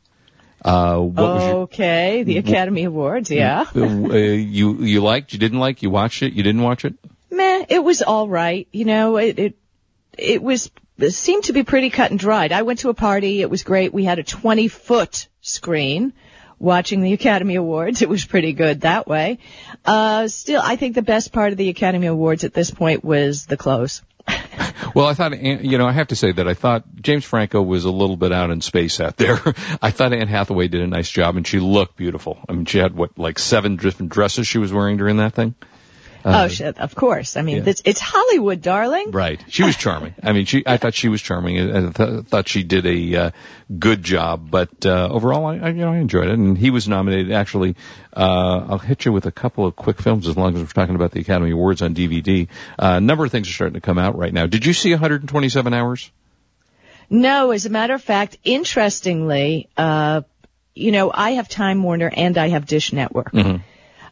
Uh, 0.66 1.64
okay, 1.64 2.18
your, 2.18 2.26
the 2.26 2.38
Academy 2.38 2.86
Awards, 2.86 3.30
yeah. 3.30 3.66
uh, 3.76 3.84
you 3.84 4.76
you 4.84 5.02
liked, 5.02 5.34
you 5.34 5.40
didn't 5.40 5.60
like, 5.60 5.84
you 5.84 5.90
watched 5.90 6.24
it, 6.24 6.34
you 6.34 6.44
didn't 6.44 6.62
watch 6.62 6.86
it. 6.86 6.94
Meh, 7.32 7.66
it 7.68 7.84
was 7.84 8.02
all 8.02 8.28
right. 8.28 8.68
You 8.72 8.86
know, 8.86 9.18
it 9.18 9.40
it 9.40 9.58
it 10.18 10.42
was 10.42 10.72
it 10.98 11.12
seemed 11.12 11.46
to 11.46 11.54
be 11.54 11.64
pretty 11.64 11.90
cut 11.90 12.12
and 12.12 12.20
dried. 12.20 12.52
I 12.52 12.62
went 12.62 12.80
to 12.80 12.90
a 12.90 12.94
party. 12.94 13.42
It 13.42 13.50
was 13.50 13.64
great. 13.64 13.94
We 13.94 14.06
had 14.06 14.20
a 14.20 14.24
20 14.24 14.68
foot 14.68 15.28
screen 15.42 16.14
watching 16.60 17.02
the 17.02 17.14
Academy 17.14 17.56
Awards. 17.56 18.02
It 18.02 18.10
was 18.10 18.26
pretty 18.26 18.54
good 18.54 18.82
that 18.82 19.08
way. 19.08 19.40
Uh, 19.84 20.28
still, 20.28 20.62
I 20.64 20.76
think 20.76 20.96
the 20.96 21.02
best 21.02 21.34
part 21.34 21.52
of 21.52 21.58
the 21.58 21.70
Academy 21.70 22.08
Awards 22.08 22.44
at 22.44 22.54
this 22.54 22.72
point 22.72 23.04
was 23.04 23.46
the 23.46 23.58
close. 23.58 24.02
well, 24.96 25.08
I 25.08 25.14
thought, 25.14 25.40
you 25.40 25.78
know, 25.78 25.88
I 25.88 25.92
have 25.92 26.08
to 26.08 26.16
say 26.16 26.32
that 26.32 26.48
I 26.48 26.54
thought 26.54 26.84
James 26.96 27.26
Franco 27.26 27.62
was 27.62 27.86
a 27.86 27.92
little 27.92 28.18
bit 28.18 28.32
out 28.32 28.52
in 28.52 28.62
space 28.62 29.00
out 29.00 29.18
there. 29.18 29.40
I 29.82 29.92
thought 29.92 30.14
Anne 30.14 30.28
Hathaway 30.28 30.68
did 30.68 30.82
a 30.82 30.88
nice 30.88 31.10
job 31.10 31.36
and 31.36 31.46
she 31.46 31.60
looked 31.60 31.98
beautiful. 31.98 32.40
I 32.48 32.54
mean, 32.54 32.66
she 32.66 32.78
had 32.78 32.96
what, 32.96 33.18
like 33.18 33.40
seven 33.40 33.76
different 33.76 34.12
dresses 34.12 34.48
she 34.48 34.58
was 34.58 34.72
wearing 34.72 34.98
during 34.98 35.18
that 35.18 35.34
thing? 35.34 35.56
Uh, 36.26 36.44
oh, 36.44 36.48
shit, 36.48 36.78
of 36.80 36.96
course. 36.96 37.36
I 37.36 37.42
mean, 37.42 37.58
yeah. 37.58 37.70
it's, 37.70 37.82
it's 37.84 38.00
Hollywood, 38.00 38.62
darling. 38.62 39.12
Right. 39.12 39.44
She 39.50 39.64
was 39.64 39.76
charming. 39.76 40.16
I 40.24 40.32
mean, 40.32 40.46
she. 40.46 40.64
I 40.66 40.78
thought 40.78 40.94
she 40.94 41.10
was 41.10 41.22
charming. 41.22 41.60
I 41.60 41.92
th- 41.92 42.26
thought 42.26 42.48
she 42.48 42.64
did 42.64 42.86
a 42.86 43.16
uh, 43.16 43.32
good 43.78 44.04
job. 44.04 44.50
But 44.50 44.86
uh, 44.86 45.10
overall, 45.12 45.46
I, 45.46 45.58
I, 45.58 45.68
you 45.68 45.74
know, 45.74 45.92
I 45.92 45.98
enjoyed 45.98 46.28
it. 46.28 46.34
And 46.34 46.58
he 46.58 46.70
was 46.70 46.88
nominated. 46.88 47.34
Actually, 47.34 47.76
uh, 48.16 48.66
I'll 48.70 48.78
hit 48.78 49.06
you 49.06 49.12
with 49.12 49.26
a 49.26 49.32
couple 49.32 49.66
of 49.66 49.76
quick 49.76 50.02
films 50.02 50.28
as 50.28 50.38
long 50.38 50.56
as 50.56 50.62
we're 50.62 50.68
talking 50.68 50.96
about 50.96 51.12
the 51.12 51.20
Academy 51.20 51.52
Awards 51.52 51.82
on 51.82 51.94
DVD. 51.94 52.48
Uh, 52.80 52.96
a 52.98 53.02
number 53.02 53.26
of 53.26 53.32
things 53.32 53.50
are 53.50 53.54
starting 53.54 53.76
to 53.76 53.82
come 53.82 53.98
out 53.98 54.18
right 54.18 54.34
now. 54.34 54.48
Did 54.48 54.66
you 54.66 54.74
see 54.74 54.92
127 54.92 55.74
Hours? 55.74 56.12
No, 57.10 57.52
as 57.52 57.66
a 57.66 57.70
matter 57.70 57.94
of 57.94 58.02
fact, 58.02 58.38
interestingly, 58.44 59.70
uh, 59.78 60.22
you 60.74 60.92
know, 60.92 61.12
I 61.14 61.32
have 61.32 61.50
Time 61.50 61.84
Warner 61.84 62.12
and 62.16 62.38
I 62.38 62.50
have 62.50 62.66
Dish 62.66 62.94
Network. 62.94 63.32
Mm-hmm. 63.32 63.58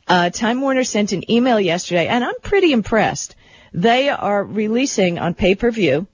Uh, 0.08 0.30
Time 0.30 0.62
Warner 0.62 0.84
sent 0.84 1.12
an 1.12 1.30
email 1.32 1.60
yesterday, 1.60 2.08
and 2.08 2.24
I'm 2.24 2.40
pretty 2.42 2.74
impressed. 2.74 3.36
They 3.74 4.10
are 4.10 4.44
releasing 4.44 5.20
on 5.20 5.34
pay-per-view 5.34 6.08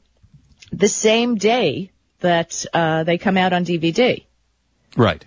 the 0.71 0.88
same 0.88 1.36
day 1.36 1.91
that 2.19 2.65
uh, 2.73 3.04
they 3.04 3.17
come 3.17 3.38
out 3.38 3.54
on 3.54 3.65
DVD. 3.65 4.26
Right. 4.95 5.23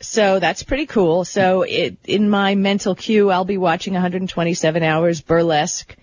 So 0.00 0.38
that's 0.38 0.62
pretty 0.62 0.86
cool. 0.86 1.24
So 1.24 1.62
it, 1.62 1.98
in 2.04 2.30
my 2.30 2.54
mental 2.54 2.94
queue, 2.94 3.30
I'll 3.30 3.44
be 3.44 3.58
watching 3.58 3.94
127 3.94 4.82
hours 4.82 5.20
burlesque 5.20 5.96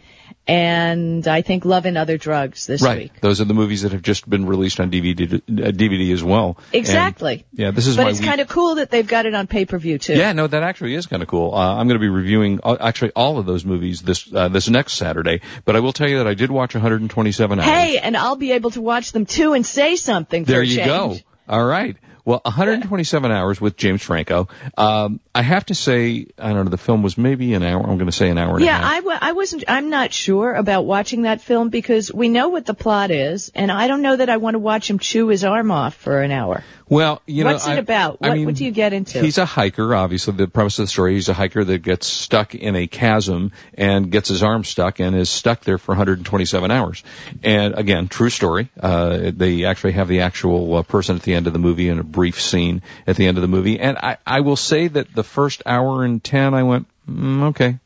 and 0.47 1.27
I 1.27 1.41
think 1.41 1.65
Love 1.65 1.85
and 1.85 1.97
Other 1.97 2.17
Drugs 2.17 2.67
this 2.67 2.81
right. 2.81 2.97
week. 2.97 3.11
Right. 3.13 3.21
Those 3.21 3.41
are 3.41 3.45
the 3.45 3.53
movies 3.53 3.81
that 3.81 3.93
have 3.93 4.01
just 4.01 4.29
been 4.29 4.45
released 4.45 4.79
on 4.79 4.91
DVD, 4.91 5.33
uh, 5.33 5.71
DVD 5.71 6.13
as 6.13 6.23
well. 6.23 6.57
Exactly. 6.71 7.45
And, 7.51 7.59
yeah, 7.59 7.71
this 7.71 7.87
is 7.87 7.97
But 7.97 8.09
it's 8.09 8.19
kind 8.19 8.41
of 8.41 8.47
cool 8.47 8.75
that 8.75 8.91
they've 8.91 9.07
got 9.07 9.25
it 9.25 9.33
on 9.33 9.47
pay-per-view 9.47 9.97
too. 9.97 10.13
Yeah, 10.13 10.33
no, 10.33 10.45
that 10.45 10.61
actually 10.61 10.93
is 10.95 11.07
kind 11.07 11.23
of 11.23 11.27
cool. 11.27 11.53
Uh, 11.53 11.75
I'm 11.75 11.87
going 11.87 11.99
to 11.99 12.03
be 12.03 12.09
reviewing 12.09 12.59
uh, 12.63 12.77
actually 12.79 13.11
all 13.15 13.39
of 13.39 13.45
those 13.45 13.65
movies 13.65 14.01
this 14.01 14.31
uh, 14.33 14.49
this 14.49 14.69
next 14.69 14.93
Saturday, 14.93 15.41
but 15.65 15.75
I 15.75 15.79
will 15.79 15.93
tell 15.93 16.09
you 16.09 16.19
that 16.19 16.27
I 16.27 16.35
did 16.35 16.51
watch 16.51 16.75
127 16.75 17.59
hours. 17.59 17.67
Hey, 17.67 17.97
and 17.97 18.15
I'll 18.15 18.35
be 18.35 18.51
able 18.51 18.71
to 18.71 18.81
watch 18.81 19.11
them 19.11 19.25
too 19.25 19.53
and 19.53 19.65
say 19.65 19.95
something 19.95 20.43
There 20.43 20.61
you 20.61 20.77
change. 20.77 20.87
go. 20.87 21.15
All 21.47 21.63
right. 21.63 21.95
Well, 22.25 22.41
127 22.43 23.31
hours 23.31 23.61
with 23.61 23.77
James 23.77 24.01
Franco. 24.01 24.47
Um, 24.75 25.19
I 25.33 25.43
have 25.43 25.67
to 25.67 25.75
say, 25.75 26.25
I 26.39 26.53
don't 26.53 26.65
know, 26.65 26.71
the 26.71 26.77
film 26.77 27.03
was 27.03 27.19
maybe 27.19 27.53
an 27.53 27.61
hour. 27.61 27.81
I'm 27.81 27.97
going 27.97 28.07
to 28.07 28.11
say 28.11 28.29
an 28.29 28.39
hour 28.39 28.55
and 28.55 28.65
yeah, 28.65 28.71
a 28.71 28.81
half. 28.81 28.81
Yeah, 28.81 28.89
I, 28.89 28.95
w- 29.01 29.17
I 29.21 29.31
wasn't, 29.33 29.63
I'm 29.67 29.91
not 29.91 30.11
sure 30.11 30.53
about 30.53 30.85
watching 30.85 31.21
that 31.23 31.41
film 31.41 31.69
because 31.69 32.11
we 32.11 32.27
know 32.27 32.49
what 32.49 32.65
the 32.65 32.73
plot 32.73 33.11
is, 33.11 33.51
and 33.53 33.71
I 33.71 33.87
don't 33.87 34.01
know 34.01 34.15
that 34.15 34.29
I 34.29 34.37
want 34.37 34.55
to 34.55 34.59
watch 34.59 34.89
him 34.89 34.97
chew 34.97 35.27
his 35.27 35.43
arm 35.43 35.69
off 35.69 35.93
for 35.93 36.21
an 36.21 36.31
hour. 36.31 36.63
Well, 36.87 37.23
you 37.25 37.43
know, 37.43 37.53
what's 37.53 37.67
it 37.67 37.79
about? 37.79 38.21
What, 38.21 38.29
I 38.29 38.35
mean, 38.35 38.45
what 38.45 38.55
do 38.55 38.65
you 38.65 38.69
get 38.69 38.93
into? 38.93 39.19
He's 39.19 39.39
a 39.39 39.45
hiker. 39.45 39.95
Obviously, 39.95 40.35
the 40.35 40.47
premise 40.47 40.77
of 40.77 40.83
the 40.83 40.89
story: 40.89 41.15
he's 41.15 41.29
a 41.29 41.33
hiker 41.33 41.63
that 41.63 41.79
gets 41.79 42.05
stuck 42.05 42.53
in 42.53 42.75
a 42.75 42.85
chasm 42.85 43.53
and 43.73 44.11
gets 44.11 44.29
his 44.29 44.43
arm 44.43 44.63
stuck 44.63 44.99
and 44.99 45.15
is 45.15 45.29
stuck 45.29 45.61
there 45.61 45.79
for 45.79 45.93
127 45.93 46.69
hours. 46.69 47.03
And 47.43 47.73
again, 47.73 48.07
true 48.07 48.29
story. 48.29 48.69
Uh, 48.79 49.31
they 49.33 49.65
actually 49.65 49.93
have 49.93 50.07
the 50.07 50.21
actual 50.21 50.75
uh, 50.75 50.83
person 50.83 51.15
at 51.15 51.23
the 51.23 51.33
end 51.33 51.47
of 51.47 51.53
the 51.53 51.59
movie 51.59 51.89
in 51.89 51.97
a 51.97 52.03
brief 52.15 52.41
scene 52.41 52.81
at 53.05 53.15
the 53.15 53.27
end 53.27 53.37
of 53.37 53.41
the 53.41 53.47
movie. 53.47 53.79
And 53.79 53.97
I, 53.97 54.17
I 54.25 54.39
will 54.39 54.55
say 54.55 54.87
that 54.87 55.13
the 55.13 55.23
first 55.23 55.61
hour 55.65 56.03
and 56.03 56.23
ten, 56.23 56.53
I 56.53 56.63
went, 56.63 56.87
mm, 57.07 57.49
okay, 57.49 57.77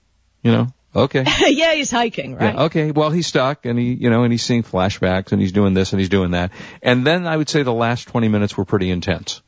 you 0.43 0.51
know, 0.51 0.67
Okay. 0.95 1.23
yeah, 1.47 1.73
he's 1.73 1.91
hiking, 1.91 2.35
right? 2.35 2.55
Yeah, 2.55 2.63
okay. 2.63 2.91
Well, 2.91 3.11
he's 3.11 3.27
stuck 3.27 3.65
and 3.65 3.77
he, 3.77 3.93
you 3.93 4.09
know, 4.09 4.23
and 4.23 4.31
he's 4.31 4.43
seeing 4.43 4.63
flashbacks 4.63 5.31
and 5.31 5.39
he's 5.39 5.51
doing 5.51 5.75
this 5.75 5.93
and 5.93 5.99
he's 5.99 6.09
doing 6.09 6.31
that. 6.31 6.51
And 6.81 7.05
then 7.05 7.27
I 7.27 7.37
would 7.37 7.47
say 7.47 7.61
the 7.61 7.71
last 7.73 8.07
20 8.07 8.27
minutes 8.27 8.57
were 8.57 8.65
pretty 8.65 8.89
intense. 8.89 9.41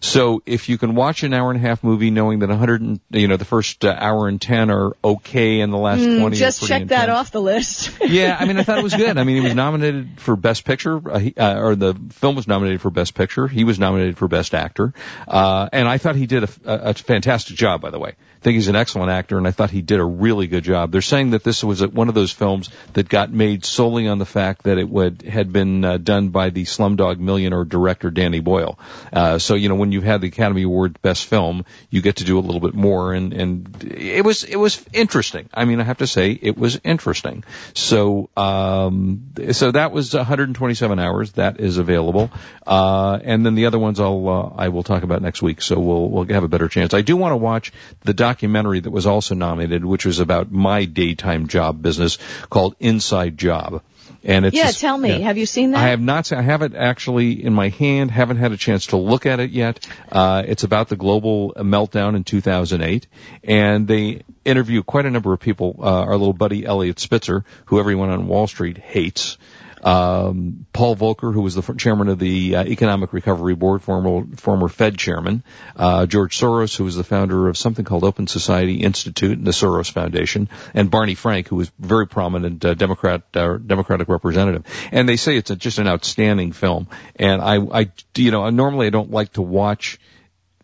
So 0.00 0.42
if 0.46 0.68
you 0.68 0.78
can 0.78 0.94
watch 0.94 1.22
an 1.22 1.32
hour 1.32 1.50
and 1.50 1.58
a 1.58 1.66
half 1.66 1.82
movie 1.82 2.10
knowing 2.10 2.40
that 2.40 2.48
100, 2.48 2.80
and, 2.80 3.00
you 3.10 3.28
know, 3.28 3.36
the 3.36 3.44
first 3.44 3.84
uh, 3.84 3.94
hour 3.96 4.28
and 4.28 4.40
10 4.40 4.70
are 4.70 4.92
okay 5.02 5.60
and 5.60 5.72
the 5.72 5.78
last 5.78 6.00
mm, 6.00 6.20
20 6.20 6.36
just 6.36 6.66
check 6.66 6.82
intense. 6.82 6.90
that 6.90 7.10
off 7.10 7.30
the 7.30 7.40
list. 7.40 7.90
yeah, 8.06 8.36
I 8.38 8.44
mean, 8.44 8.58
I 8.58 8.62
thought 8.62 8.78
it 8.78 8.84
was 8.84 8.94
good. 8.94 9.18
I 9.18 9.24
mean, 9.24 9.36
he 9.36 9.42
was 9.42 9.54
nominated 9.54 10.20
for 10.20 10.36
Best 10.36 10.64
Picture, 10.64 11.10
uh, 11.10 11.18
he, 11.18 11.34
uh, 11.36 11.60
or 11.60 11.74
the 11.74 11.94
film 12.10 12.36
was 12.36 12.46
nominated 12.48 12.80
for 12.80 12.90
Best 12.90 13.14
Picture. 13.14 13.48
He 13.48 13.64
was 13.64 13.78
nominated 13.78 14.18
for 14.18 14.28
Best 14.28 14.54
Actor. 14.54 14.92
Uh, 15.26 15.68
and 15.72 15.88
I 15.88 15.98
thought 15.98 16.16
he 16.16 16.26
did 16.26 16.44
a, 16.44 16.48
a, 16.64 16.90
a 16.90 16.94
fantastic 16.94 17.56
job, 17.56 17.80
by 17.80 17.90
the 17.90 17.98
way. 17.98 18.14
I 18.38 18.40
think 18.40 18.54
he's 18.54 18.68
an 18.68 18.76
excellent 18.76 19.10
actor, 19.10 19.36
and 19.36 19.48
I 19.48 19.50
thought 19.50 19.70
he 19.70 19.82
did 19.82 19.98
a 19.98 20.04
really 20.04 20.46
good 20.46 20.62
job. 20.62 20.92
They're 20.92 21.02
saying 21.02 21.30
that 21.30 21.42
this 21.42 21.64
was 21.64 21.84
one 21.84 22.08
of 22.08 22.14
those 22.14 22.30
films 22.30 22.70
that 22.92 23.08
got 23.08 23.32
made 23.32 23.64
solely 23.64 24.06
on 24.06 24.18
the 24.18 24.26
fact 24.26 24.62
that 24.62 24.78
it 24.78 24.88
would 24.88 25.22
had 25.22 25.52
been 25.52 25.84
uh, 25.84 25.96
done 25.96 26.28
by 26.28 26.50
the 26.50 26.62
Slumdog 26.62 27.18
Millionaire 27.18 27.64
director 27.64 28.10
Danny 28.10 28.38
Boyle. 28.38 28.78
Uh, 29.12 29.38
so 29.38 29.54
you 29.54 29.68
know 29.68 29.74
when 29.74 29.90
you've 29.90 30.04
had 30.04 30.20
the 30.20 30.28
Academy 30.28 30.62
Award 30.62 31.02
Best 31.02 31.26
Film, 31.26 31.64
you 31.90 32.00
get 32.00 32.16
to 32.16 32.24
do 32.24 32.38
a 32.38 32.40
little 32.40 32.60
bit 32.60 32.74
more, 32.74 33.12
and 33.12 33.32
and 33.32 33.82
it 33.82 34.24
was 34.24 34.44
it 34.44 34.56
was 34.56 34.84
interesting. 34.92 35.48
I 35.52 35.64
mean, 35.64 35.80
I 35.80 35.84
have 35.84 35.98
to 35.98 36.06
say 36.06 36.30
it 36.30 36.56
was 36.56 36.80
interesting. 36.84 37.42
So 37.74 38.30
um, 38.36 39.32
so 39.50 39.72
that 39.72 39.90
was 39.90 40.14
127 40.14 40.98
hours. 41.00 41.32
That 41.32 41.58
is 41.58 41.78
available, 41.78 42.30
uh, 42.64 43.18
and 43.22 43.44
then 43.44 43.56
the 43.56 43.66
other 43.66 43.80
ones 43.80 43.98
I'll 43.98 44.28
uh, 44.28 44.52
I 44.56 44.68
will 44.68 44.84
talk 44.84 45.02
about 45.02 45.22
next 45.22 45.42
week. 45.42 45.60
So 45.60 45.80
we'll 45.80 46.08
we'll 46.08 46.26
have 46.26 46.44
a 46.44 46.48
better 46.48 46.68
chance. 46.68 46.94
I 46.94 47.02
do 47.02 47.16
want 47.16 47.32
to 47.32 47.36
watch 47.36 47.72
the 48.02 48.14
documentary 48.28 48.80
that 48.80 48.90
was 48.90 49.06
also 49.06 49.34
nominated, 49.34 49.84
which 49.84 50.04
was 50.04 50.18
about 50.20 50.52
my 50.52 50.84
daytime 50.84 51.46
job 51.48 51.80
business 51.80 52.18
called 52.50 52.76
Inside 52.78 53.38
Job. 53.38 53.82
And 54.24 54.44
it's 54.44 54.56
yeah, 54.56 54.70
tell 54.70 54.98
me, 54.98 55.10
yeah. 55.10 55.18
have 55.18 55.38
you 55.38 55.46
seen 55.46 55.70
that? 55.70 55.78
I 55.78 55.88
have 55.88 56.00
not. 56.00 56.32
I 56.32 56.42
have 56.42 56.62
it 56.62 56.74
actually 56.74 57.44
in 57.44 57.54
my 57.54 57.68
hand. 57.68 58.10
Haven't 58.10 58.38
had 58.38 58.52
a 58.52 58.56
chance 58.56 58.86
to 58.88 58.96
look 58.96 59.26
at 59.26 59.38
it 59.40 59.50
yet. 59.50 59.86
Uh, 60.10 60.42
it's 60.46 60.64
about 60.64 60.88
the 60.88 60.96
global 60.96 61.52
meltdown 61.56 62.16
in 62.16 62.24
2008, 62.24 63.06
and 63.44 63.86
they 63.86 64.22
interview 64.44 64.82
quite 64.82 65.06
a 65.06 65.10
number 65.10 65.32
of 65.32 65.40
people. 65.40 65.76
Uh, 65.78 66.02
our 66.02 66.16
little 66.16 66.32
buddy 66.32 66.66
Eliot 66.66 66.98
Spitzer, 66.98 67.44
who 67.66 67.78
everyone 67.78 68.10
on 68.10 68.26
Wall 68.26 68.46
Street 68.46 68.76
hates. 68.76 69.38
Um, 69.82 70.66
Paul 70.72 70.96
Volcker, 70.96 71.32
who 71.32 71.42
was 71.42 71.54
the 71.54 71.74
chairman 71.74 72.08
of 72.08 72.18
the 72.18 72.56
uh, 72.56 72.64
Economic 72.64 73.12
Recovery 73.12 73.54
Board, 73.54 73.82
former 73.82 74.24
former 74.36 74.68
Fed 74.68 74.98
chairman, 74.98 75.42
uh, 75.76 76.06
George 76.06 76.38
Soros, 76.38 76.76
who 76.76 76.84
was 76.84 76.96
the 76.96 77.04
founder 77.04 77.48
of 77.48 77.56
something 77.56 77.84
called 77.84 78.04
Open 78.04 78.26
Society 78.26 78.82
Institute, 78.82 79.38
and 79.38 79.46
the 79.46 79.52
Soros 79.52 79.90
Foundation, 79.90 80.48
and 80.74 80.90
Barney 80.90 81.14
Frank, 81.14 81.48
who 81.48 81.56
was 81.56 81.70
very 81.78 82.06
prominent 82.06 82.64
uh, 82.64 82.74
Democrat 82.74 83.22
uh, 83.34 83.56
Democratic 83.56 84.08
representative. 84.08 84.64
And 84.90 85.08
they 85.08 85.16
say 85.16 85.36
it's 85.36 85.50
a, 85.50 85.56
just 85.56 85.78
an 85.78 85.88
outstanding 85.88 86.52
film. 86.52 86.88
And 87.16 87.40
I, 87.40 87.58
I, 87.58 87.92
you 88.16 88.30
know, 88.30 88.48
normally 88.50 88.86
I 88.86 88.90
don't 88.90 89.10
like 89.10 89.32
to 89.34 89.42
watch 89.42 89.98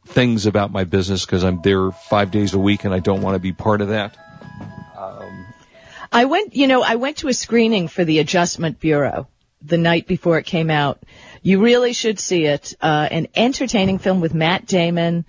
things 0.06 0.46
about 0.46 0.70
my 0.70 0.84
business 0.84 1.24
because 1.24 1.44
I'm 1.44 1.62
there 1.62 1.90
five 1.90 2.30
days 2.30 2.54
a 2.54 2.58
week 2.58 2.84
and 2.84 2.92
I 2.92 2.98
don't 2.98 3.22
want 3.22 3.36
to 3.36 3.38
be 3.38 3.52
part 3.52 3.80
of 3.80 3.88
that. 3.88 4.16
I 6.14 6.26
went, 6.26 6.54
you 6.54 6.68
know, 6.68 6.82
I 6.82 6.94
went 6.94 7.18
to 7.18 7.28
a 7.28 7.34
screening 7.34 7.88
for 7.88 8.04
the 8.04 8.20
Adjustment 8.20 8.78
Bureau 8.78 9.26
the 9.60 9.78
night 9.78 10.06
before 10.06 10.38
it 10.38 10.46
came 10.46 10.70
out. 10.70 11.02
You 11.42 11.60
really 11.60 11.92
should 11.92 12.20
see 12.20 12.44
it. 12.44 12.74
Uh, 12.80 13.08
an 13.10 13.26
entertaining 13.34 13.98
film 13.98 14.20
with 14.20 14.32
Matt 14.32 14.66
Damon. 14.66 15.24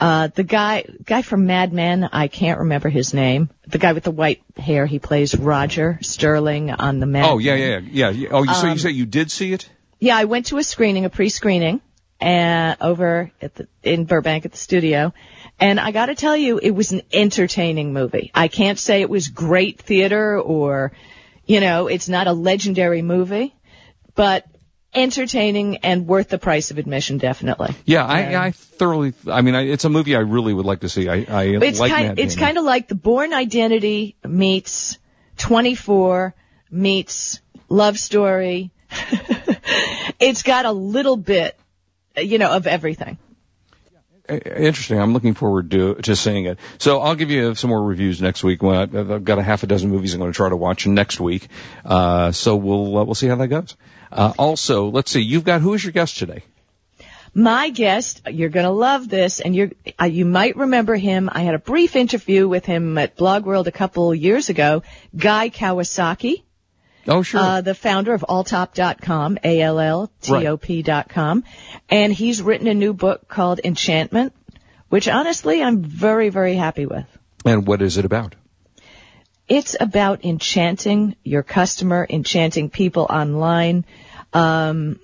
Uh, 0.00 0.28
the 0.28 0.42
guy, 0.42 0.86
guy 1.04 1.20
from 1.20 1.44
Mad 1.44 1.74
Men, 1.74 2.08
I 2.10 2.28
can't 2.28 2.60
remember 2.60 2.88
his 2.88 3.12
name. 3.12 3.50
The 3.66 3.76
guy 3.76 3.92
with 3.92 4.04
the 4.04 4.10
white 4.10 4.42
hair, 4.56 4.86
he 4.86 4.98
plays 4.98 5.36
Roger 5.36 5.98
Sterling 6.00 6.70
on 6.70 7.00
the 7.00 7.06
Mad. 7.06 7.26
Oh 7.28 7.38
yeah, 7.38 7.54
yeah, 7.56 7.80
yeah. 7.80 8.08
yeah. 8.08 8.28
Oh, 8.32 8.44
so 8.46 8.66
Um, 8.66 8.72
you 8.72 8.78
say 8.78 8.90
you 8.90 9.04
did 9.04 9.30
see 9.30 9.52
it? 9.52 9.68
Yeah, 9.98 10.16
I 10.16 10.24
went 10.24 10.46
to 10.46 10.56
a 10.56 10.62
screening, 10.62 11.04
a 11.04 11.10
pre-screening, 11.10 11.82
uh, 12.18 12.76
over 12.80 13.30
at 13.42 13.54
the, 13.54 13.68
in 13.82 14.06
Burbank 14.06 14.46
at 14.46 14.52
the 14.52 14.58
studio. 14.58 15.12
And 15.60 15.78
I 15.78 15.90
gotta 15.90 16.14
tell 16.14 16.36
you, 16.36 16.58
it 16.58 16.70
was 16.70 16.92
an 16.92 17.02
entertaining 17.12 17.92
movie. 17.92 18.30
I 18.34 18.48
can't 18.48 18.78
say 18.78 19.02
it 19.02 19.10
was 19.10 19.28
great 19.28 19.78
theater 19.78 20.40
or, 20.40 20.92
you 21.44 21.60
know, 21.60 21.86
it's 21.86 22.08
not 22.08 22.26
a 22.26 22.32
legendary 22.32 23.02
movie, 23.02 23.54
but 24.14 24.46
entertaining 24.94 25.76
and 25.78 26.06
worth 26.06 26.30
the 26.30 26.38
price 26.38 26.70
of 26.70 26.78
admission, 26.78 27.18
definitely. 27.18 27.74
Yeah, 27.84 28.04
I, 28.04 28.46
I 28.46 28.50
thoroughly. 28.52 29.12
I 29.28 29.42
mean, 29.42 29.54
I, 29.54 29.66
it's 29.66 29.84
a 29.84 29.90
movie 29.90 30.16
I 30.16 30.20
really 30.20 30.54
would 30.54 30.66
like 30.66 30.80
to 30.80 30.88
see. 30.88 31.08
I, 31.08 31.26
I 31.28 31.42
It's 31.44 31.78
like 31.78 31.92
kind, 31.92 32.08
Matt 32.08 32.18
it's 32.18 32.36
kind 32.36 32.58
of 32.58 32.64
like 32.64 32.88
the 32.88 32.94
Bourne 32.94 33.34
Identity 33.34 34.16
meets 34.26 34.98
24 35.36 36.34
meets 36.70 37.40
Love 37.68 37.98
Story. 37.98 38.72
it's 40.18 40.42
got 40.42 40.64
a 40.64 40.72
little 40.72 41.16
bit, 41.16 41.58
you 42.16 42.38
know, 42.38 42.50
of 42.50 42.66
everything. 42.66 43.18
Interesting. 44.30 45.00
I'm 45.00 45.12
looking 45.12 45.34
forward 45.34 45.70
to 45.72 45.94
to 45.96 46.16
seeing 46.16 46.46
it. 46.46 46.58
So 46.78 47.00
I'll 47.00 47.14
give 47.14 47.30
you 47.30 47.54
some 47.54 47.70
more 47.70 47.82
reviews 47.82 48.22
next 48.22 48.44
week. 48.44 48.62
When 48.62 48.76
I, 48.76 48.82
I've 48.82 49.24
got 49.24 49.38
a 49.38 49.42
half 49.42 49.62
a 49.62 49.66
dozen 49.66 49.90
movies 49.90 50.14
I'm 50.14 50.20
going 50.20 50.32
to 50.32 50.36
try 50.36 50.48
to 50.48 50.56
watch 50.56 50.86
next 50.86 51.20
week. 51.20 51.48
Uh, 51.84 52.32
so 52.32 52.56
we'll 52.56 52.98
uh, 52.98 53.04
we'll 53.04 53.14
see 53.14 53.28
how 53.28 53.36
that 53.36 53.48
goes. 53.48 53.76
Uh, 54.12 54.32
also, 54.38 54.88
let's 54.88 55.10
see. 55.10 55.20
You've 55.20 55.44
got 55.44 55.60
who 55.60 55.74
is 55.74 55.84
your 55.84 55.92
guest 55.92 56.18
today? 56.18 56.42
My 57.32 57.70
guest, 57.70 58.22
you're 58.28 58.48
going 58.48 58.64
to 58.64 58.72
love 58.72 59.08
this, 59.08 59.38
and 59.38 59.54
you're, 59.54 59.70
uh, 60.00 60.06
you 60.06 60.24
might 60.24 60.56
remember 60.56 60.96
him. 60.96 61.30
I 61.32 61.42
had 61.42 61.54
a 61.54 61.60
brief 61.60 61.94
interview 61.94 62.48
with 62.48 62.66
him 62.66 62.98
at 62.98 63.14
Blog 63.14 63.46
World 63.46 63.68
a 63.68 63.72
couple 63.72 64.12
years 64.12 64.48
ago. 64.48 64.82
Guy 65.16 65.48
Kawasaki, 65.48 66.42
Oh, 67.08 67.22
sure. 67.22 67.40
uh, 67.40 67.60
the 67.60 67.74
founder 67.74 68.12
of 68.12 68.24
alltop.com, 68.28 69.38
A-L-L-T-O-P 69.42 70.82
dot 70.82 71.08
com, 71.08 71.44
and 71.88 72.12
he's 72.12 72.42
written 72.42 72.66
a 72.66 72.74
new 72.74 72.92
book 72.92 73.26
called 73.28 73.60
Enchantment, 73.64 74.32
which 74.88 75.08
honestly 75.08 75.62
I'm 75.62 75.82
very, 75.82 76.28
very 76.28 76.54
happy 76.54 76.86
with. 76.86 77.06
and 77.44 77.66
what 77.66 77.82
is 77.82 77.96
it 77.96 78.04
about? 78.04 78.34
It's 79.48 79.74
about 79.80 80.24
enchanting 80.24 81.16
your 81.24 81.42
customer, 81.42 82.06
enchanting 82.08 82.70
people 82.70 83.06
online, 83.10 83.84
um, 84.32 85.00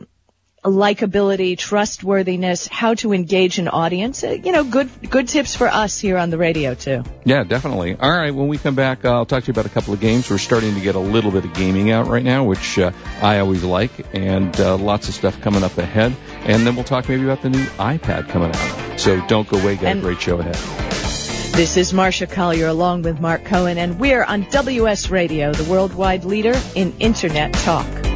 likability, 0.67 1.57
trustworthiness, 1.59 2.67
how 2.67 2.95
to 2.95 3.13
engage 3.13 3.59
an 3.59 3.69
audience. 3.69 4.23
Uh, 4.25 4.37
You 4.43 4.53
know, 4.53 4.65
good 4.65 4.89
good 5.11 5.29
tips 5.29 5.55
for 5.55 5.69
us 5.69 5.99
here 5.99 6.19
on 6.19 6.31
the 6.31 6.39
radio 6.39 6.75
too. 6.75 7.03
Yeah, 7.25 7.45
definitely. 7.45 7.97
All 7.99 8.11
right, 8.11 8.35
when 8.35 8.49
we 8.49 8.59
come 8.59 8.75
back, 8.75 9.05
uh, 9.05 9.13
I'll 9.13 9.27
talk 9.27 9.45
to 9.45 9.49
you 9.49 9.53
about 9.53 9.67
a 9.67 9.71
couple 9.71 9.95
of 9.95 10.01
games. 10.01 10.31
We're 10.31 10.39
starting 10.39 10.75
to 10.75 10.81
get 10.81 10.95
a 10.95 11.01
little 11.01 11.31
bit 11.31 11.45
of 11.45 11.55
gaming 11.55 11.91
out 11.91 12.07
right 12.09 12.25
now, 12.25 12.45
which 12.45 12.79
uh, 12.79 12.93
I 13.21 13.39
always 13.39 13.65
like, 13.65 13.91
and 14.15 14.59
uh, 14.61 14.77
lots 14.77 15.09
of 15.09 15.15
stuff 15.15 15.41
coming 15.41 15.63
up 15.63 15.77
ahead. 15.79 16.15
And 16.41 16.67
then 16.67 16.75
we'll 16.75 16.85
talk 16.85 17.09
maybe 17.09 17.25
about 17.25 17.43
the 17.43 17.51
new 17.51 17.65
iPad 17.79 18.29
coming 18.29 18.55
out. 18.55 19.01
So 19.01 19.25
don't 19.27 19.49
go 19.49 19.59
away, 19.59 19.77
got 19.77 19.97
a 19.97 20.01
great 20.01 20.21
show 20.21 20.39
ahead. 20.39 20.55
This 21.55 21.79
is 21.79 21.93
Marsha 21.93 22.31
Collier 22.31 22.67
along 22.67 23.03
with 23.03 23.19
Marc 23.19 23.45
Cohen, 23.45 23.79
and 23.79 23.99
we're 23.99 24.23
on 24.23 24.43
WS 24.51 25.11
Radio, 25.11 25.53
the 25.53 25.71
worldwide 25.71 26.25
leader 26.25 26.55
in 26.75 26.93
Internet 26.99 27.55
talk. 27.55 28.16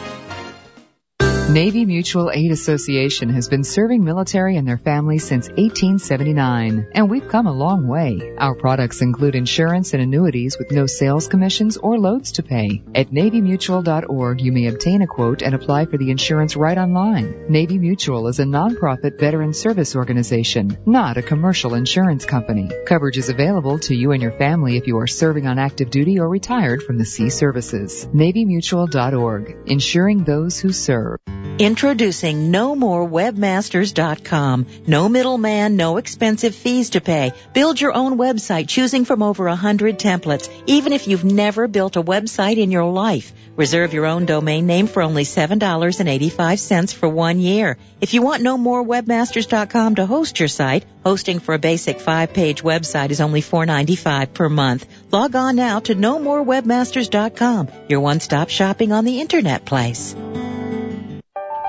Navy 1.51 1.85
Mutual 1.85 2.31
Aid 2.31 2.53
Association 2.53 3.27
has 3.27 3.49
been 3.49 3.65
serving 3.65 4.05
military 4.05 4.55
and 4.55 4.65
their 4.65 4.77
families 4.77 5.27
since 5.27 5.49
1879, 5.49 6.87
and 6.95 7.09
we've 7.09 7.27
come 7.27 7.45
a 7.45 7.51
long 7.51 7.89
way. 7.89 8.33
Our 8.37 8.55
products 8.55 9.01
include 9.01 9.35
insurance 9.35 9.93
and 9.93 10.01
annuities 10.01 10.57
with 10.57 10.71
no 10.71 10.85
sales 10.85 11.27
commissions 11.27 11.75
or 11.75 11.99
loads 11.99 12.31
to 12.33 12.43
pay. 12.43 12.81
At 12.95 13.09
NavyMutual.org, 13.09 14.39
you 14.39 14.53
may 14.53 14.67
obtain 14.67 15.01
a 15.01 15.07
quote 15.07 15.41
and 15.41 15.53
apply 15.53 15.87
for 15.87 15.97
the 15.97 16.09
insurance 16.09 16.55
right 16.55 16.77
online. 16.77 17.47
Navy 17.49 17.77
Mutual 17.77 18.29
is 18.29 18.39
a 18.39 18.45
nonprofit 18.45 19.19
veteran 19.19 19.53
service 19.53 19.93
organization, 19.93 20.77
not 20.85 21.17
a 21.17 21.21
commercial 21.21 21.73
insurance 21.73 22.23
company. 22.23 22.69
Coverage 22.85 23.17
is 23.17 23.27
available 23.27 23.77
to 23.79 23.93
you 23.93 24.13
and 24.13 24.21
your 24.21 24.37
family 24.37 24.77
if 24.77 24.87
you 24.87 24.99
are 24.99 25.07
serving 25.07 25.47
on 25.47 25.59
active 25.59 25.89
duty 25.89 26.17
or 26.17 26.29
retired 26.29 26.81
from 26.81 26.97
the 26.97 27.03
sea 27.03 27.29
services. 27.29 28.07
NavyMutual.org, 28.13 29.57
insuring 29.65 30.23
those 30.23 30.57
who 30.57 30.71
serve. 30.71 31.19
Introducing 31.59 32.51
no 32.51 32.75
more 32.75 32.91
NoMoreWebmasters.com. 32.91 34.65
No 34.87 35.09
middleman, 35.09 35.75
no 35.75 35.97
expensive 35.97 36.55
fees 36.55 36.91
to 36.91 37.01
pay. 37.01 37.33
Build 37.53 37.79
your 37.79 37.93
own 37.93 38.17
website 38.17 38.67
choosing 38.67 39.05
from 39.05 39.23
over 39.23 39.47
a 39.47 39.55
hundred 39.55 39.99
templates, 39.99 40.49
even 40.65 40.93
if 40.93 41.07
you've 41.07 41.23
never 41.23 41.67
built 41.67 41.95
a 41.95 42.03
website 42.03 42.57
in 42.57 42.71
your 42.71 42.85
life. 42.85 43.31
Reserve 43.55 43.93
your 43.93 44.05
own 44.05 44.25
domain 44.25 44.65
name 44.65 44.87
for 44.87 45.03
only 45.03 45.23
$7.85 45.23 46.93
for 46.93 47.09
one 47.09 47.39
year. 47.39 47.77
If 47.99 48.13
you 48.13 48.21
want 48.21 48.41
no 48.41 48.57
more 48.57 48.83
NoMoreWebmasters.com 48.83 49.95
to 49.95 50.05
host 50.05 50.39
your 50.39 50.47
site, 50.47 50.85
hosting 51.03 51.39
for 51.39 51.53
a 51.53 51.59
basic 51.59 51.99
five-page 51.99 52.63
website 52.63 53.11
is 53.11 53.21
only 53.21 53.41
$4.95 53.41 54.33
per 54.33 54.49
month. 54.49 54.87
Log 55.11 55.35
on 55.35 55.55
now 55.55 55.79
to 55.81 55.95
no 55.95 56.19
more 56.19 56.43
NoMoreWebmasters.com, 56.43 57.69
your 57.87 57.99
one-stop 57.99 58.49
shopping 58.49 58.91
on 58.91 59.05
the 59.05 59.19
internet 59.21 59.65
place. 59.65 60.15